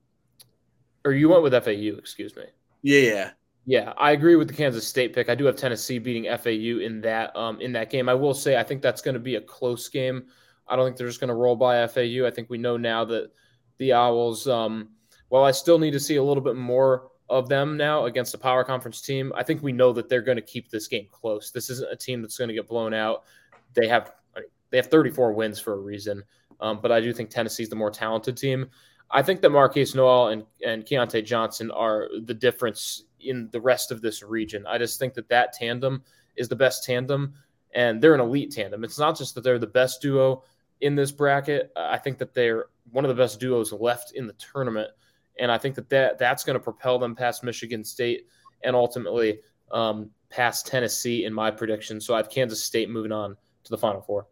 [1.05, 2.45] or you went with FAU, excuse me.
[2.83, 3.31] Yeah,
[3.65, 5.29] yeah, I agree with the Kansas State pick.
[5.29, 8.09] I do have Tennessee beating FAU in that um, in that game.
[8.09, 10.25] I will say I think that's going to be a close game.
[10.69, 12.27] I don't think they're just going to roll by FAU.
[12.27, 13.31] I think we know now that
[13.79, 14.91] the Owls, um,
[15.29, 18.39] while I still need to see a little bit more of them now against a
[18.39, 21.51] power conference team, I think we know that they're going to keep this game close.
[21.51, 23.25] This isn't a team that's going to get blown out.
[23.75, 24.13] They have
[24.71, 26.23] they have 34 wins for a reason.
[26.61, 28.71] Um, but I do think Tennessee's the more talented team.
[29.11, 33.93] I think that Markquis Nowell and, and Keyontae Johnson are the difference in the rest
[33.93, 34.67] of this region.
[34.67, 36.03] I just think that that tandem
[36.37, 37.35] is the best tandem,
[37.75, 38.85] and they're an elite tandem.
[38.85, 40.45] It's not just that they're the best duo
[40.83, 41.73] in this bracket.
[41.77, 44.91] I think that they're one of the best duos left in the tournament,
[45.39, 48.27] and I think that, that that's going to propel them past Michigan State
[48.63, 49.41] and ultimately
[49.71, 52.01] um, past Tennessee in my prediction.
[52.01, 54.27] So I have Kansas State moving on to the Final Four.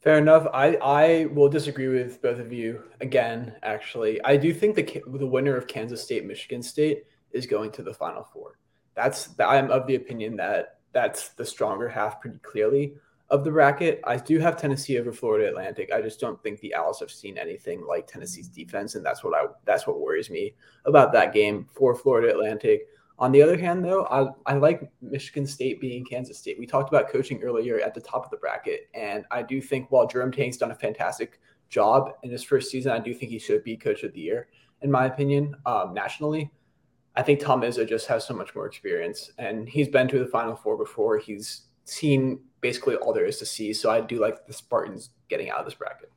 [0.00, 0.46] Fair enough.
[0.54, 3.54] I, I will disagree with both of you again.
[3.62, 7.82] Actually, I do think the the winner of Kansas State Michigan State is going to
[7.82, 8.58] the Final Four.
[8.94, 12.94] That's I'm of the opinion that that's the stronger half pretty clearly
[13.30, 14.00] of the bracket.
[14.04, 15.92] I do have Tennessee over Florida Atlantic.
[15.92, 19.34] I just don't think the Owls have seen anything like Tennessee's defense, and that's what
[19.34, 22.88] I that's what worries me about that game for Florida Atlantic.
[23.18, 26.58] On the other hand, though, I, I like Michigan State being Kansas State.
[26.58, 29.90] We talked about coaching earlier at the top of the bracket, and I do think
[29.90, 31.38] while Jerome Tang's done a fantastic
[31.68, 34.48] job in his first season, I do think he should be Coach of the Year,
[34.80, 36.50] in my opinion, um, nationally.
[37.14, 40.26] I think Tom Izzo just has so much more experience, and he's been to the
[40.26, 41.18] Final Four before.
[41.18, 45.50] He's seen basically all there is to see, so I do like the Spartans getting
[45.50, 46.10] out of this bracket.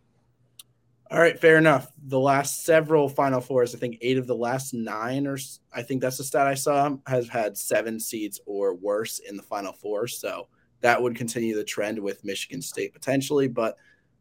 [1.12, 1.92] All right, fair enough.
[2.08, 5.38] The last several Final Fours, I think eight of the last nine, or
[5.72, 9.44] I think that's the stat I saw, has had seven seeds or worse in the
[9.44, 10.08] Final Four.
[10.08, 10.48] So
[10.82, 13.48] that would continue the trend with Michigan State potentially.
[13.48, 13.78] But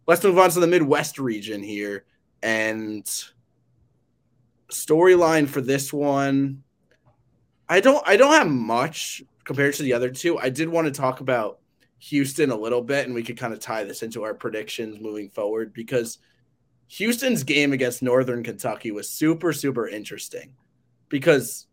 [0.06, 2.04] let's move on to the Midwest region here.
[2.42, 3.04] And
[4.70, 6.62] storyline for this one,
[7.68, 10.38] I don't I don't have much compared to the other two.
[10.38, 11.58] I did want to talk about
[11.98, 15.28] Houston a little bit, and we could kind of tie this into our predictions moving
[15.28, 16.18] forward because–
[16.92, 20.54] Houston's game against Northern Kentucky was super, super interesting
[21.08, 21.66] because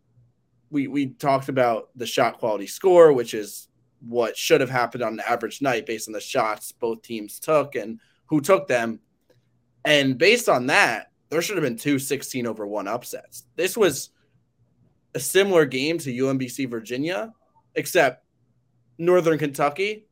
[0.70, 3.68] we we talked about the shot quality score, which is
[4.00, 7.74] what should have happened on an average night based on the shots both teams took
[7.74, 8.98] and who took them.
[9.84, 13.44] And based on that, there should have been two 16 over one upsets.
[13.56, 14.08] This was
[15.14, 17.34] a similar game to UMBC Virginia,
[17.74, 18.24] except
[18.98, 20.06] Northern Kentucky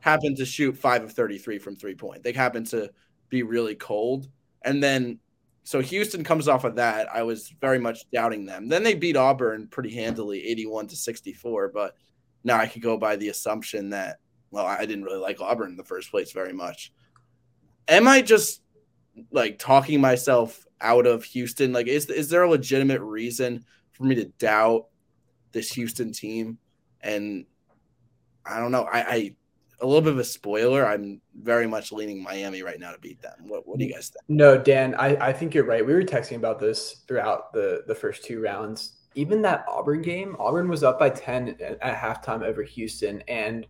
[0.00, 2.22] happened to shoot five of 33 from three point.
[2.22, 2.90] They happened to
[3.28, 4.28] be really cold.
[4.62, 5.18] And then
[5.62, 7.08] so Houston comes off of that.
[7.14, 8.68] I was very much doubting them.
[8.68, 11.68] Then they beat Auburn pretty handily, 81 to 64.
[11.68, 11.94] But
[12.44, 14.18] now I could go by the assumption that,
[14.50, 16.92] well, I didn't really like Auburn in the first place very much.
[17.88, 18.62] Am I just
[19.30, 21.72] like talking myself out of Houston?
[21.72, 24.86] Like, is, is there a legitimate reason for me to doubt
[25.52, 26.58] this Houston team?
[27.02, 27.44] And
[28.44, 28.84] I don't know.
[28.84, 29.34] I, I
[29.80, 30.86] a little bit of a spoiler.
[30.86, 33.48] I'm very much leaning Miami right now to beat them.
[33.48, 34.22] What, what do you guys think?
[34.28, 35.84] No, Dan, I, I think you're right.
[35.84, 38.98] We were texting about this throughout the, the first two rounds.
[39.14, 43.22] Even that Auburn game, Auburn was up by 10 at, at halftime over Houston.
[43.26, 43.66] And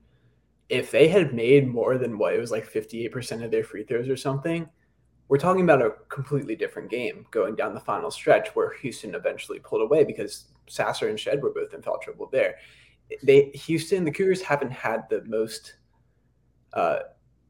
[0.69, 4.09] if they had made more than what it was like 58% of their free throws
[4.09, 4.69] or something,
[5.29, 9.61] we're talking about a completely different game going down the final stretch where Houston eventually
[9.61, 12.57] pulled away because Sasser and Shead were both in foul trouble there.
[13.23, 15.75] They Houston, the Cougars haven't had the most
[16.73, 17.01] uh,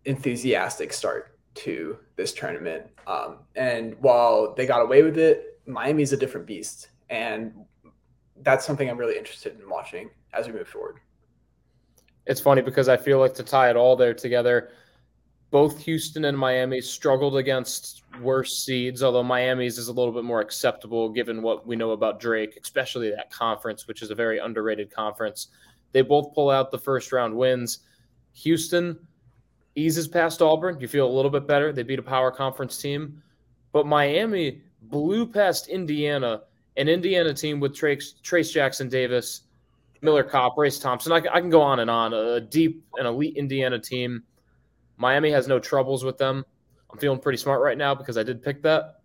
[0.04, 2.84] enthusiastic start to this tournament.
[3.06, 6.90] Um, and while they got away with it, Miami's a different beast.
[7.08, 7.52] And
[8.42, 11.00] that's something I'm really interested in watching as we move forward.
[12.26, 14.70] It's funny because I feel like to tie it all there together,
[15.50, 20.40] both Houston and Miami struggled against worse seeds, although Miami's is a little bit more
[20.40, 24.92] acceptable given what we know about Drake, especially that conference, which is a very underrated
[24.92, 25.48] conference.
[25.92, 27.80] They both pull out the first round wins.
[28.34, 28.96] Houston
[29.74, 30.80] eases past Auburn.
[30.80, 31.72] You feel a little bit better.
[31.72, 33.20] They beat a power conference team.
[33.72, 36.42] But Miami blew past Indiana,
[36.76, 39.42] an Indiana team with Trace, Trayce Jackson Davis,
[40.00, 41.12] Miller Kopp, Race Thompson.
[41.12, 42.14] I, I can go on and on.
[42.14, 44.22] A deep and elite Indiana team.
[45.00, 46.44] Miami has no troubles with them.
[46.90, 48.96] I'm feeling pretty smart right now because I did pick that,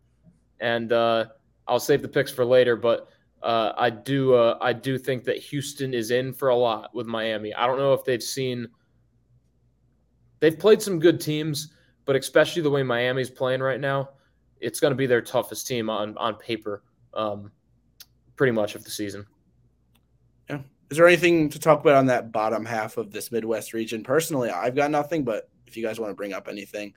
[0.60, 1.26] and uh,
[1.70, 2.76] I'll save the picks for later.
[2.76, 3.08] But
[3.42, 7.08] uh, I do uh, I do think that Houston is in for a lot with
[7.08, 7.54] Miami.
[7.54, 8.68] I don't know if they've seen
[10.42, 14.10] they've played some good teams, but especially the way Miami's playing right now,
[14.60, 17.52] it's going to be their toughest team on on paper, um,
[18.36, 19.26] pretty much of the season.
[20.50, 20.60] Yeah.
[20.92, 24.04] Is there anything to talk about on that bottom half of this Midwest region?
[24.04, 26.94] Personally, I've got nothing, but if you guys want to bring up anything,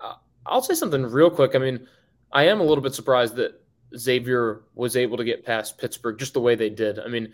[0.00, 0.14] uh,
[0.46, 1.54] I'll say something real quick.
[1.54, 1.86] I mean,
[2.32, 3.60] I am a little bit surprised that
[3.96, 6.98] Xavier was able to get past Pittsburgh just the way they did.
[6.98, 7.32] I mean,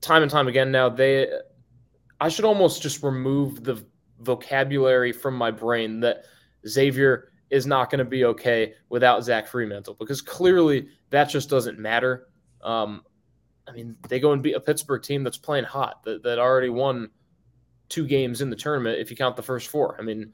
[0.00, 1.28] time and time again now they
[2.20, 3.84] I should almost just remove the
[4.20, 6.24] vocabulary from my brain that
[6.66, 11.78] Xavier is not going to be okay without Zach Freemantle because clearly that just doesn't
[11.78, 12.28] matter.
[12.62, 13.02] Um,
[13.66, 16.68] I mean, they go and beat a Pittsburgh team that's playing hot that, that already
[16.68, 17.10] won
[17.92, 19.96] two games in the tournament if you count the first four.
[19.98, 20.32] I mean,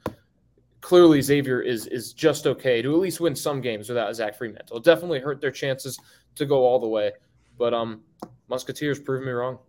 [0.79, 4.63] clearly Xavier is is just okay to at least win some games without Zach Freemantle.
[4.63, 5.99] It'll definitely hurt their chances
[6.35, 7.11] to go all the way.
[7.57, 8.01] But um
[8.47, 9.59] Musketeers proved me wrong.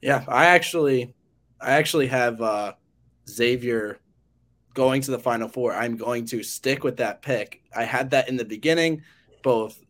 [0.00, 1.14] Yeah, I actually
[1.60, 2.72] I actually have uh
[3.28, 3.98] Xavier
[4.72, 5.74] going to the final four.
[5.74, 7.62] I'm going to stick with that pick.
[7.76, 9.02] I had that in the beginning.
[9.42, 9.84] Both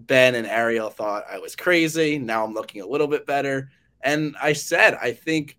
[0.00, 2.18] Ben and Ariel thought I was crazy.
[2.18, 3.70] Now I'm looking a little bit better.
[4.02, 5.56] And I said, I think,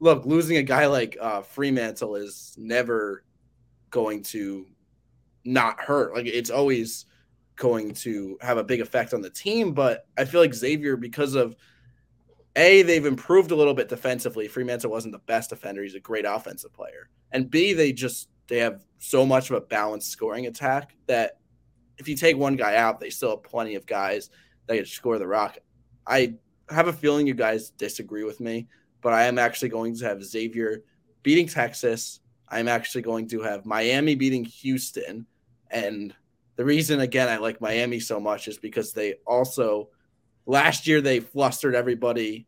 [0.00, 3.24] look, losing a guy like uh, Freemantle is never
[3.90, 4.66] going to
[5.44, 6.14] not hurt.
[6.14, 7.06] Like it's always
[7.56, 9.72] going to have a big effect on the team.
[9.72, 11.54] But I feel like Xavier, because of
[12.56, 14.48] a, they've improved a little bit defensively.
[14.48, 17.08] Freemantle wasn't the best defender; he's a great offensive player.
[17.30, 21.38] And B, they just they have so much of a balanced scoring attack that
[21.98, 24.30] if you take one guy out, they still have plenty of guys
[24.66, 25.58] that can score the rock.
[26.06, 26.34] I
[26.70, 28.66] have a feeling you guys disagree with me,
[29.00, 30.82] but I am actually going to have Xavier
[31.22, 32.20] beating Texas.
[32.48, 35.26] I'm actually going to have Miami beating Houston.
[35.70, 36.14] And
[36.56, 39.88] the reason, again, I like Miami so much is because they also
[40.50, 42.46] Last year they flustered everybody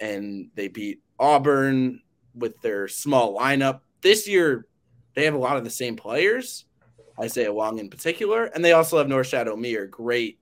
[0.00, 2.00] and they beat Auburn
[2.34, 3.82] with their small lineup.
[4.02, 4.66] This year
[5.14, 6.64] they have a lot of the same players,
[7.20, 10.40] Isaiah Wong in particular, and they also have Norchad Omier, great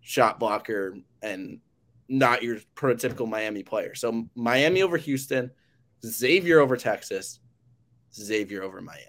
[0.00, 1.60] shot blocker and
[2.08, 3.94] not your prototypical Miami player.
[3.94, 5.50] So Miami over Houston,
[6.04, 7.40] Xavier over Texas,
[8.14, 9.04] Xavier over Miami.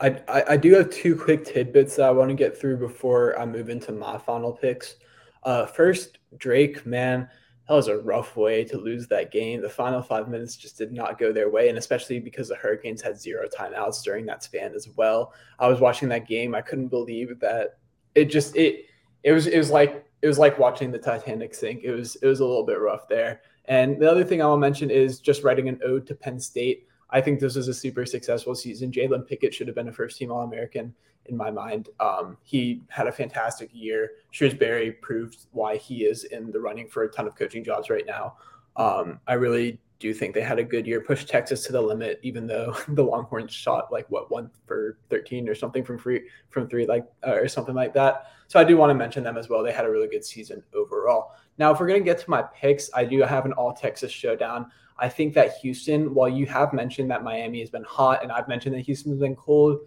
[0.00, 3.38] I, I, I do have two quick tidbits that I want to get through before
[3.38, 4.96] I move into my final picks.
[5.44, 7.28] Uh, first, Drake, man,
[7.68, 9.62] that was a rough way to lose that game.
[9.62, 13.00] The final five minutes just did not go their way, and especially because the Hurricanes
[13.00, 15.32] had zero timeouts during that span as well.
[15.58, 16.54] I was watching that game.
[16.54, 17.78] I couldn't believe that
[18.14, 18.86] it just it
[19.22, 21.82] it was it was like it was like watching the Titanic sink.
[21.82, 23.42] It was it was a little bit rough there.
[23.66, 26.86] And the other thing I will mention is just writing an ode to Penn State.
[27.10, 28.90] I think this was a super successful season.
[28.90, 30.94] Jalen Pickett should have been a first team All American
[31.26, 31.90] in my mind.
[32.00, 34.12] Um, he had a fantastic year.
[34.32, 38.06] Shrewsberry proved why he is in the running for a ton of coaching jobs right
[38.06, 38.36] now.
[38.76, 42.18] Um, I really do think they had a good year, pushed Texas to the limit,
[42.22, 46.68] even though the Longhorns shot like what one for 13 or something from free from
[46.68, 48.26] three, like uh, or something like that.
[48.48, 49.62] So I do want to mention them as well.
[49.62, 51.36] They had a really good season overall.
[51.56, 54.10] Now, if we're going to get to my picks, I do have an all Texas
[54.10, 54.66] showdown.
[54.98, 58.48] I think that Houston, while you have mentioned that Miami has been hot and I've
[58.48, 59.78] mentioned that Houston's been cold,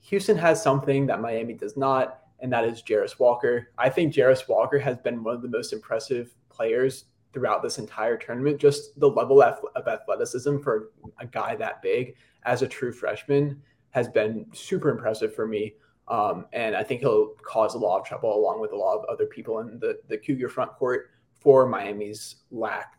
[0.00, 3.68] Houston has something that Miami does not, and that is Jarace Walker.
[3.78, 8.16] I think Jarace Walker has been one of the most impressive players throughout this entire
[8.16, 8.58] tournament.
[8.58, 12.14] Just the level of athleticism for a guy that big
[12.44, 13.60] as a true freshman
[13.90, 15.74] has been super impressive for me.
[16.08, 19.04] Um, and I think he'll cause a lot of trouble along with a lot of
[19.06, 21.10] other people in the, the Cougar front court
[21.40, 22.98] for Miami's lack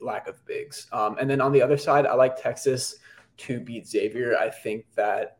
[0.00, 0.88] lack of bigs.
[0.92, 2.96] Um, and then on the other side, I like Texas
[3.36, 4.36] to beat Xavier.
[4.36, 5.38] I think that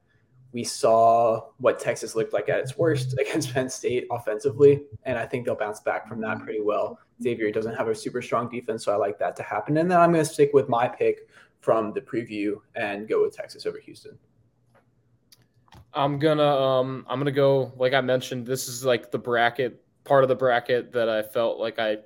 [0.52, 5.26] we saw what Texas looked like at its worst against Penn State offensively, and I
[5.26, 6.98] think they'll bounce back from that pretty well.
[7.22, 9.76] Xavier doesn't have a super strong defense, so I like that to happen.
[9.76, 11.28] And then I'm going to stick with my pick
[11.60, 14.18] from the preview and go with Texas over Houston.
[15.92, 18.46] I'm gonna um I'm gonna go like I mentioned.
[18.46, 21.98] This is like the bracket part of the bracket that I felt like I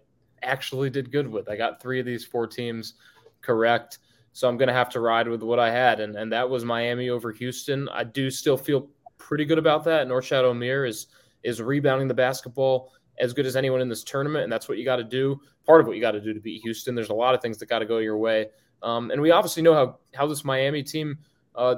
[0.42, 1.48] actually did good with.
[1.48, 2.94] I got three of these four teams
[3.42, 3.98] correct.
[4.34, 6.00] So I'm going to have to ride with what I had.
[6.00, 7.88] And, and that was Miami over Houston.
[7.90, 10.08] I do still feel pretty good about that.
[10.08, 11.06] Norchad Omier is,
[11.44, 14.42] is rebounding the basketball as good as anyone in this tournament.
[14.42, 15.40] And that's what you got to do.
[15.64, 16.96] Part of what you got to do to beat Houston.
[16.96, 18.48] There's a lot of things that got to go your way.
[18.82, 21.16] Um, and we obviously know how, how this Miami team,
[21.54, 21.76] uh,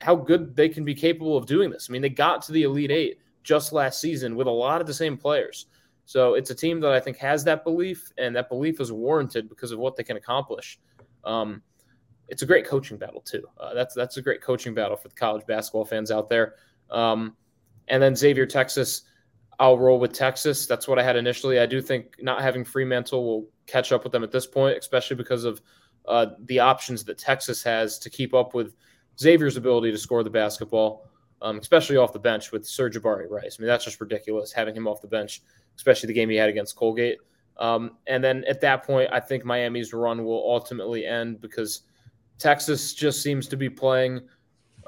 [0.00, 1.86] how good they can be capable of doing this.
[1.88, 4.88] I mean, they got to the Elite Eight just last season with a lot of
[4.88, 5.66] the same players.
[6.04, 9.48] So it's a team that I think has that belief, and that belief is warranted
[9.48, 10.80] because of what they can accomplish.
[11.22, 11.62] Um,
[12.28, 13.44] it's a great coaching battle too.
[13.58, 16.54] Uh, that's that's a great coaching battle for the college basketball fans out there.
[16.90, 17.36] Um,
[17.88, 19.02] and then Xavier, Texas.
[19.60, 20.66] I'll roll with Texas.
[20.66, 21.60] That's what I had initially.
[21.60, 25.14] I do think not having Freemantle will catch up with them at this point, especially
[25.14, 25.60] because of
[26.08, 28.74] uh, the options that Texas has to keep up with
[29.20, 31.06] Xavier's ability to score the basketball,
[31.42, 33.58] um, especially off the bench with Sir'Jabari Rice.
[33.58, 35.42] I mean, that's just ridiculous having him off the bench
[35.76, 37.18] especially the game he had against Colgate.
[37.58, 41.82] Um, and then at that point, I think Miami's run will ultimately end because
[42.42, 44.20] Texas just seems to be playing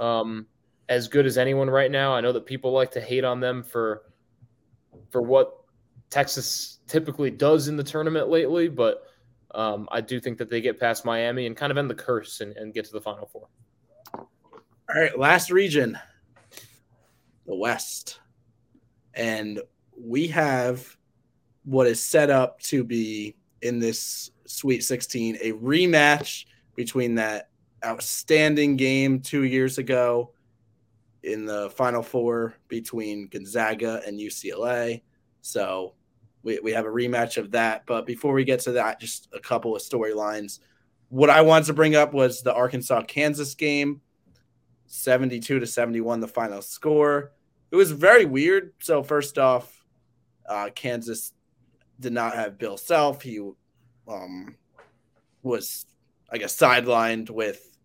[0.00, 0.44] um,
[0.88, 2.12] as good as anyone right now.
[2.12, 4.02] I know that people like to hate on them for
[5.10, 5.58] for what
[6.10, 9.04] Texas typically does in the tournament lately, but
[9.54, 12.40] um, I do think that they get past Miami and kind of end the curse
[12.40, 13.46] and, and get to the Final Four.
[14.12, 14.26] All
[14.88, 15.96] right, last region,
[17.46, 18.18] the West,
[19.14, 19.60] and
[19.96, 20.96] we have
[21.64, 27.48] what is set up to be in this Sweet 16 a rematch between that
[27.84, 30.32] outstanding game two years ago
[31.22, 35.02] in the Final Four between Gonzaga and UCLA.
[35.42, 35.94] So
[36.42, 37.86] we, we have a rematch of that.
[37.86, 40.60] But before we get to that, just a couple of storylines.
[41.08, 44.00] What I wanted to bring up was the Arkansas Kansas game
[44.86, 47.32] 72 to 71, the final score.
[47.70, 48.72] It was very weird.
[48.80, 49.84] So, first off,
[50.48, 51.32] uh, Kansas
[51.98, 53.22] did not have Bill Self.
[53.22, 53.40] He
[54.06, 54.56] um,
[55.42, 55.86] was,
[56.34, 57.78] I guess, sidelined with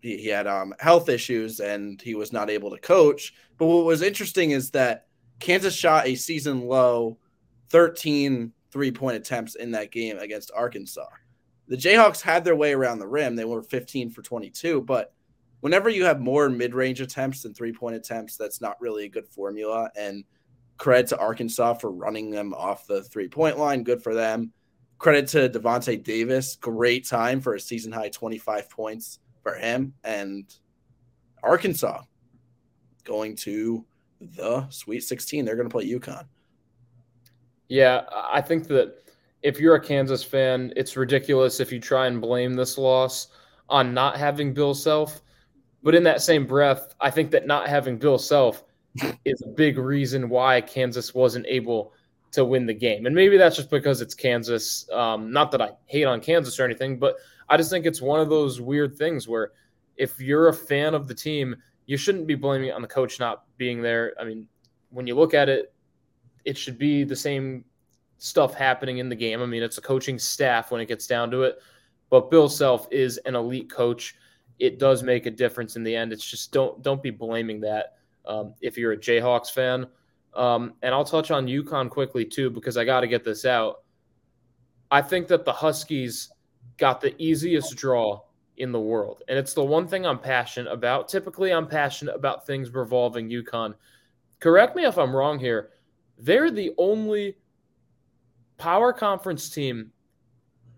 [0.00, 3.34] he, he had um, health issues and he was not able to coach.
[3.58, 5.06] But what was interesting is that
[5.40, 7.18] Kansas shot a season low
[7.68, 11.06] 13 three point attempts in that game against Arkansas.
[11.68, 13.36] The Jayhawks had their way around the rim.
[13.36, 15.12] They were 15 for 22, but
[15.60, 19.10] whenever you have more mid range attempts than three point attempts, that's not really a
[19.10, 19.90] good formula.
[19.96, 20.24] And
[20.78, 23.82] Credit to Arkansas for running them off the three point line.
[23.82, 24.50] Good for them.
[25.00, 26.56] Credit to Davonte Davis.
[26.56, 29.94] Great time for a season high 25 points for him.
[30.04, 30.44] And
[31.42, 32.02] Arkansas
[33.04, 33.86] going to
[34.20, 35.46] the Sweet 16.
[35.46, 36.26] They're going to play UConn.
[37.68, 39.10] Yeah, I think that
[39.42, 43.28] if you're a Kansas fan, it's ridiculous if you try and blame this loss
[43.70, 45.22] on not having Bill Self.
[45.82, 48.64] But in that same breath, I think that not having Bill Self
[49.24, 51.94] is a big reason why Kansas wasn't able
[52.32, 53.06] to win the game.
[53.06, 54.88] And maybe that's just because it's Kansas.
[54.92, 57.16] Um, not that I hate on Kansas or anything, but
[57.48, 59.52] I just think it's one of those weird things where
[59.96, 61.56] if you're a fan of the team,
[61.86, 64.14] you shouldn't be blaming on the coach not being there.
[64.20, 64.46] I mean,
[64.90, 65.72] when you look at it,
[66.44, 67.64] it should be the same
[68.18, 69.42] stuff happening in the game.
[69.42, 71.58] I mean, it's a coaching staff when it gets down to it.
[72.10, 74.14] But Bill Self is an elite coach.
[74.58, 76.12] It does make a difference in the end.
[76.12, 79.86] It's just don't don't be blaming that um, if you're a Jayhawks fan.
[80.34, 83.82] Um, and I'll touch on UConn quickly too, because I got to get this out.
[84.90, 86.30] I think that the Huskies
[86.76, 88.22] got the easiest draw
[88.56, 89.22] in the world.
[89.28, 91.08] And it's the one thing I'm passionate about.
[91.08, 93.74] Typically, I'm passionate about things revolving UConn.
[94.38, 95.70] Correct me if I'm wrong here.
[96.18, 97.36] They're the only
[98.58, 99.90] power conference team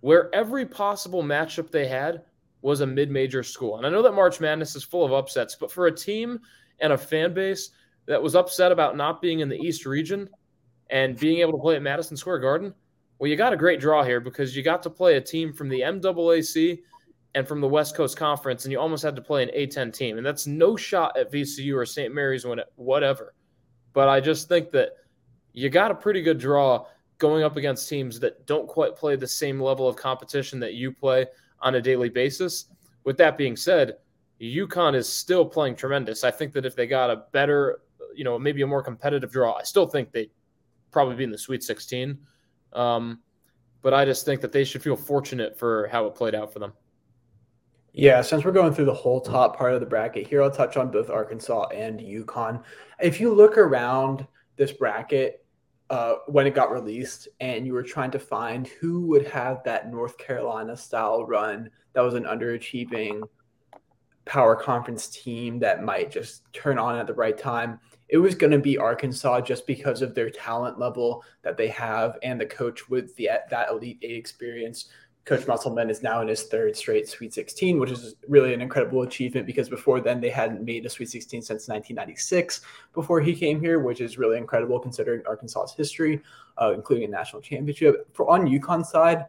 [0.00, 2.22] where every possible matchup they had
[2.62, 3.76] was a mid major school.
[3.76, 6.40] And I know that March Madness is full of upsets, but for a team
[6.80, 7.70] and a fan base
[8.06, 10.28] that was upset about not being in the East region
[10.90, 12.74] and being able to play at Madison Square Garden,
[13.18, 15.68] well, you got a great draw here because you got to play a team from
[15.68, 16.80] the MAAC
[17.34, 20.18] and from the West Coast Conference, and you almost had to play an A10 team.
[20.18, 22.14] And that's no shot at VCU or St.
[22.14, 23.34] Mary's when whatever.
[23.92, 24.90] But I just think that
[25.52, 26.86] you got a pretty good draw
[27.18, 30.90] going up against teams that don't quite play the same level of competition that you
[30.92, 31.26] play
[31.60, 32.66] on a daily basis.
[33.04, 33.98] With that being said,
[34.40, 36.24] UConn is still playing tremendous.
[36.24, 37.82] I think that if they got a better,
[38.14, 40.30] you know, maybe a more competitive draw, I still think they
[40.90, 42.18] probably be in the Sweet 16.
[42.72, 43.20] Um,
[43.82, 46.58] but I just think that they should feel fortunate for how it played out for
[46.58, 46.72] them.
[47.92, 50.76] Yeah, since we're going through the whole top part of the bracket here, I'll touch
[50.76, 52.62] on both Arkansas and UConn.
[53.00, 55.44] If you look around this bracket
[55.90, 59.90] uh, when it got released and you were trying to find who would have that
[59.90, 63.20] North Carolina style run that was an underachieving
[64.24, 67.78] power conference team that might just turn on at the right time,
[68.12, 72.18] it was going to be Arkansas just because of their talent level that they have
[72.22, 74.90] and the coach with the that elite eight experience
[75.24, 79.02] Coach Musselman is now in his third straight Sweet 16, which is really an incredible
[79.02, 83.60] achievement because before then they hadn't made a Sweet 16 since 1996 before he came
[83.60, 86.20] here, which is really incredible considering Arkansas's history,
[86.60, 88.08] uh, including a national championship.
[88.14, 89.26] For on UConn side,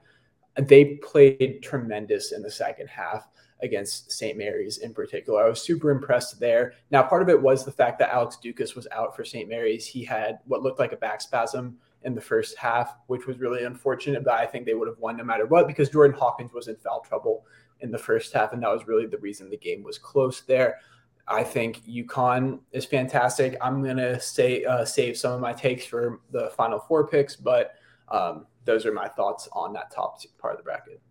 [0.58, 3.28] they played tremendous in the second half
[3.64, 4.38] against St.
[4.38, 5.44] Mary's in particular.
[5.44, 6.74] I was super impressed there.
[6.92, 9.50] Now, part of it was the fact that Alex Ducas was out for St.
[9.50, 9.88] Mary's.
[9.88, 13.64] He had what looked like a back spasm in the first half, which was really
[13.64, 14.24] unfortunate.
[14.24, 16.76] But I think they would have won no matter what because Jordan Hawkins was in
[16.76, 17.46] foul trouble
[17.80, 20.80] in the first half, and that was really the reason the game was close there.
[21.28, 23.56] I think UConn is fantastic.
[23.62, 27.76] I'm gonna say uh, save some of my takes for the final four picks, but
[28.10, 31.02] um, those are my thoughts on that top part of the bracket.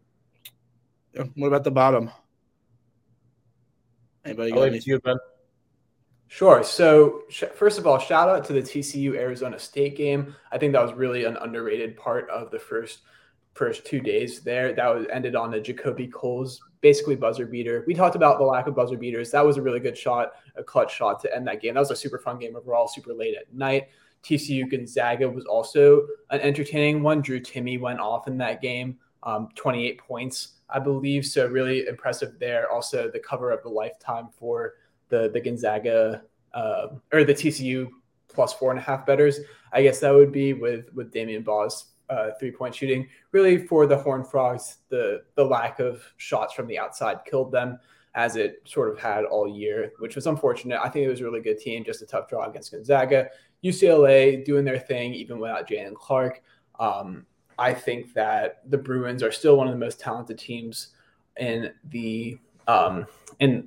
[1.34, 2.11] What about the bottom?
[4.25, 4.79] Anybody got any?
[4.79, 5.16] You, ben.
[6.29, 6.62] Sure.
[6.62, 10.35] So, sh- first of all, shout out to the TCU Arizona State game.
[10.51, 13.01] I think that was really an underrated part of the first
[13.55, 14.73] first two days there.
[14.73, 17.85] That was ended on a JaKobe Coles basically buzzer beater.
[17.87, 19.31] We talked about the lack of buzzer beaters.
[19.31, 21.75] That was a really good shot, a clutch shot to end that game.
[21.75, 23.89] That was a super fun game overall, super late at night.
[24.23, 27.23] TCU Gonzaga was also an entertaining one.
[27.23, 31.27] Drew Timme went off in that game, um, 28 points, I believe.
[31.27, 32.70] So really impressive there.
[32.70, 34.75] Also, the cover of the lifetime for
[35.09, 36.23] the the Gonzaga
[36.55, 37.89] uh, or the TCU
[38.29, 39.41] plus four and a half betters.
[39.73, 43.09] I guess that would be with with Damion Baugh's uh, three point shooting.
[43.33, 47.79] Really, for the Horn Frogs, the the lack of shots from the outside killed them,
[48.14, 50.81] as it sort of had all year, which was unfortunate.
[50.83, 53.29] I think it was a really good team, just a tough draw against Gonzaga.
[53.64, 56.43] UCLA doing their thing even without Jaylen Clark.
[56.81, 57.27] Um,
[57.62, 60.88] I think that the Bruins are still one of the most talented teams
[61.38, 62.36] in the
[62.66, 63.06] um,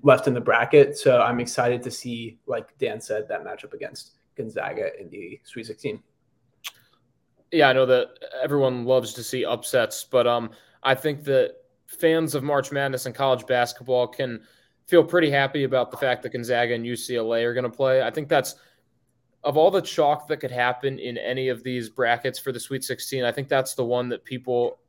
[0.03, 0.97] left in the bracket.
[0.97, 5.67] So I'm excited to see, like Dan said, that matchup against Gonzaga in the Sweet
[5.67, 6.03] 16.
[7.53, 8.09] Yeah, I know that
[8.43, 10.49] everyone loves to see upsets, but um,
[10.83, 11.55] I think that
[11.87, 14.41] fans of March Madness and college basketball can
[14.87, 18.01] feel pretty happy about the fact that Gonzaga and UCLA are going to play.
[18.01, 18.55] I think that's
[19.45, 22.83] of all the chalk that could happen in any of these brackets for the Sweet
[22.83, 23.23] 16.
[23.23, 24.79] I think that's the one that people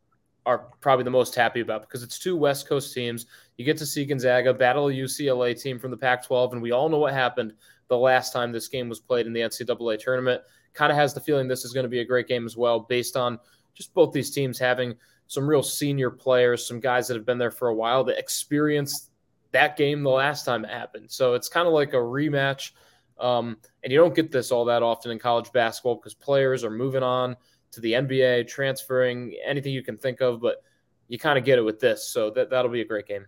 [0.46, 3.26] are probably the most happy about because it's two West Coast teams.
[3.58, 6.72] You get to see Gonzaga battle a UCLA team from the Pac 12, and we
[6.72, 7.52] all know what happened
[7.88, 10.40] the last time this game was played in the NCAA tournament.
[10.72, 12.80] Kind of has the feeling this is going to be a great game as well,
[12.80, 13.38] based on
[13.74, 14.94] just both these teams having
[15.26, 19.10] some real senior players, some guys that have been there for a while that experienced
[19.52, 21.10] that game the last time it happened.
[21.10, 22.70] So it's kind of like a rematch.
[23.18, 26.70] Um, and you don't get this all that often in college basketball because players are
[26.70, 27.36] moving on
[27.72, 30.62] to the NBA, transferring anything you can think of, but
[31.08, 32.08] you kind of get it with this.
[32.08, 33.26] So that that'll be a great game.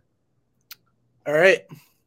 [1.26, 1.60] All right.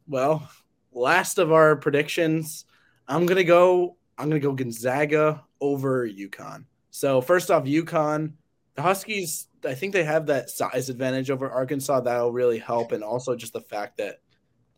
[0.06, 0.48] Well,
[0.92, 2.64] last of our predictions,
[3.08, 3.96] I'm gonna go.
[4.18, 6.64] I'm gonna go Gonzaga over UConn.
[6.90, 8.34] So first off, UConn,
[8.74, 9.48] the Huskies.
[9.64, 12.00] I think they have that size advantage over Arkansas.
[12.00, 14.20] That'll really help, and also just the fact that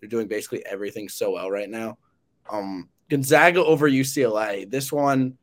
[0.01, 1.99] they're doing basically everything so well right now.
[2.51, 4.71] Um, Gonzaga over UCLA.
[4.71, 5.37] This one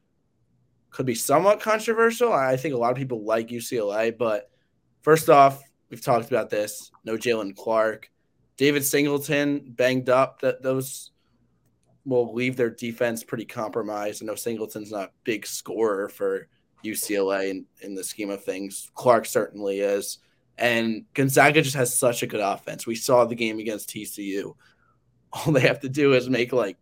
[0.89, 2.33] could be somewhat controversial.
[2.33, 4.49] I think a lot of people like UCLA, but
[5.01, 6.91] first off, we've talked about this.
[7.05, 8.09] No Jaylen Clark,
[8.57, 10.41] David Singleton banged up.
[10.41, 11.11] That those
[12.05, 14.21] will leave their defense pretty compromised.
[14.21, 16.47] I know Singleton's not a big scorer for
[16.83, 18.91] UCLA in, in the scheme of things.
[18.95, 20.19] Clark certainly is.
[20.57, 22.85] And Gonzaga just has such a good offense.
[22.85, 24.55] We saw the game against TCU.
[25.33, 26.77] All they have to do is make like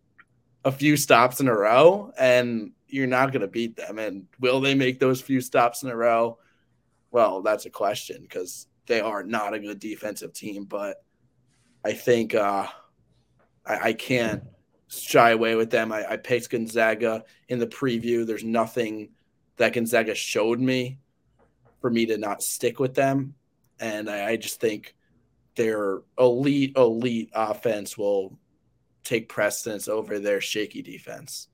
[0.65, 3.99] a few stops in a row, and you're not going to beat them.
[3.99, 6.39] And will they make those few stops in a row?
[7.11, 10.65] Well, that's a question because they are not a good defensive team.
[10.65, 11.03] But
[11.85, 12.67] I think uh,
[13.65, 14.43] I, I, can't
[14.87, 15.91] shy away with them.
[15.91, 18.25] I, I picked Gonzaga in the preview.
[18.25, 19.09] There's nothing
[19.57, 20.99] that Gonzaga showed me
[21.79, 23.35] for me to not stick with them.
[23.79, 24.95] And I, I just think
[25.55, 28.37] their elite, elite offense will
[29.09, 31.47] take precedence over their shaky defense.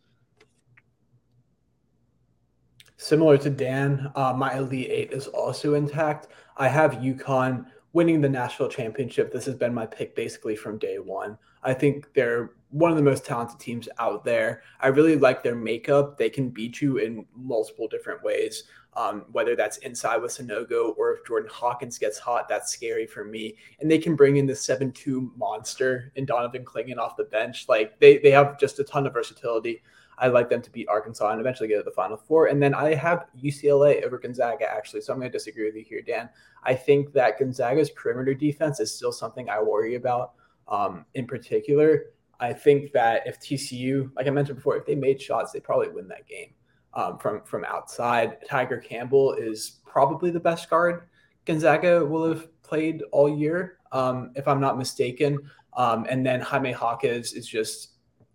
[2.98, 6.28] Similar to Dan, uh, my Elite Eight is also intact.
[6.58, 9.32] I have UConn winning the national championship.
[9.32, 11.38] This has been my pick basically from day one.
[11.64, 14.62] I think they're one of the most talented teams out there.
[14.82, 16.18] I really like their makeup.
[16.18, 18.64] They can beat you in multiple different ways,
[18.98, 23.24] um, whether that's inside with Sanogo or if Jordan Hawkins gets hot, that's scary for
[23.24, 23.56] me.
[23.80, 27.70] And they can bring in the 7 2 monster and Donovan Clingan off the bench.
[27.70, 29.82] Like they, they have just a ton of versatility.
[30.18, 32.48] I like them to beat Arkansas and eventually get to the Final Four.
[32.48, 35.00] And then I have UCLA over Gonzaga, actually.
[35.00, 36.30] So I'm going to disagree with you here, Dan.
[36.64, 40.34] I think that Gonzaga's perimeter defense is still something I worry about
[40.68, 42.08] um, in particular.
[42.40, 45.90] I think that if TCU, like I mentioned before, if they made shots, they probably
[45.90, 46.54] win that game
[46.94, 48.38] um, from from outside.
[48.48, 51.08] Tiger Campbell is probably the best guard
[51.46, 55.40] Gonzaga will have played all year, um, if I'm not mistaken.
[55.78, 57.90] Um, and then Jaime Jaquez is just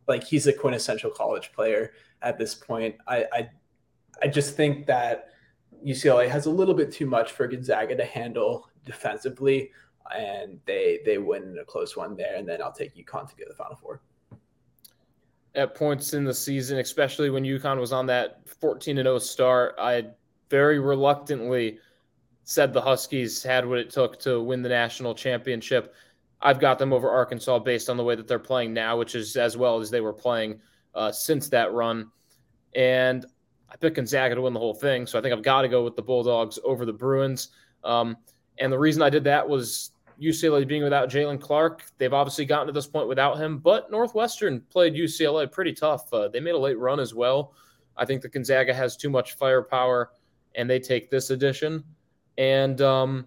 [0.07, 1.93] like he's a quintessential college player
[2.23, 2.97] at this point.
[3.07, 3.51] I, I
[4.23, 5.31] I just think that
[5.85, 9.71] UCLA has a little bit too much for Gonzaga to handle defensively,
[10.15, 12.37] and they they win in a close one there.
[12.37, 14.01] And then I'll take UConn to get the Final Four.
[15.55, 20.07] At points in the season, especially when UConn was on that 14 0 start, I
[20.49, 21.79] very reluctantly
[22.45, 25.95] said the Huskies had what it took to win the national championship.
[26.43, 29.37] I've got them over Arkansas based on the way that they're playing now, which is
[29.37, 30.61] as well as they were playing
[30.95, 32.11] uh, since that run.
[32.75, 33.27] And
[33.69, 35.85] I picked Gonzaga to win the whole thing, so I think I've got to go
[35.85, 37.51] with the Bulldogs over the Bruins.
[37.85, 38.17] Um,
[38.61, 39.91] and the reason I did that was
[40.21, 41.85] UCLA being without Jaylen Clark.
[41.99, 46.13] They've obviously gotten to this point without him, but Northwestern played UCLA pretty tough.
[46.13, 47.55] Uh, they made a late run as well.
[47.97, 50.11] I think the Gonzaga has too much firepower,
[50.55, 51.83] and they take this edition.
[52.37, 53.27] And um,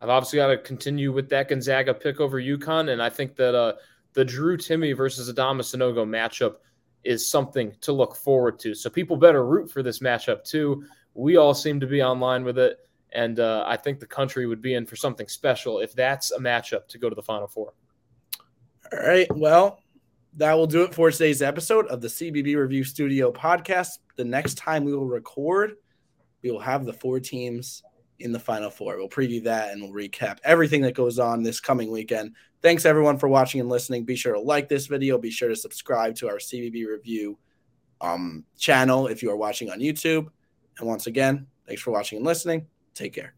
[0.00, 3.54] I've obviously got to continue with that Gonzaga pick over UConn, and I think that
[3.54, 3.74] uh,
[4.12, 6.56] the Drew Timme versus Adama Sanogo matchup
[7.02, 8.74] is something to look forward to.
[8.74, 10.84] So people better root for this matchup too.
[11.14, 12.78] We all seem to be online with it,
[13.16, 16.38] and uh, I think the country would be in for something special if that's a
[16.38, 17.72] matchup to go to the Final Four.
[18.92, 19.26] All right.
[19.34, 19.80] Well,
[20.34, 23.98] that will do it for today's episode of the CBB Review Studio podcast.
[24.16, 25.76] The next time we will record,
[26.42, 27.82] we will have the four teams
[28.18, 28.98] in the Final Four.
[28.98, 32.34] We'll preview that and we'll recap everything that goes on this coming weekend.
[32.60, 34.04] Thanks everyone for watching and listening.
[34.04, 35.16] Be sure to like this video.
[35.16, 37.38] Be sure to subscribe to our CBB review
[38.02, 40.28] um, channel if you are watching on YouTube.
[40.78, 42.66] And once again, thanks for watching and listening.
[42.96, 43.34] Take care.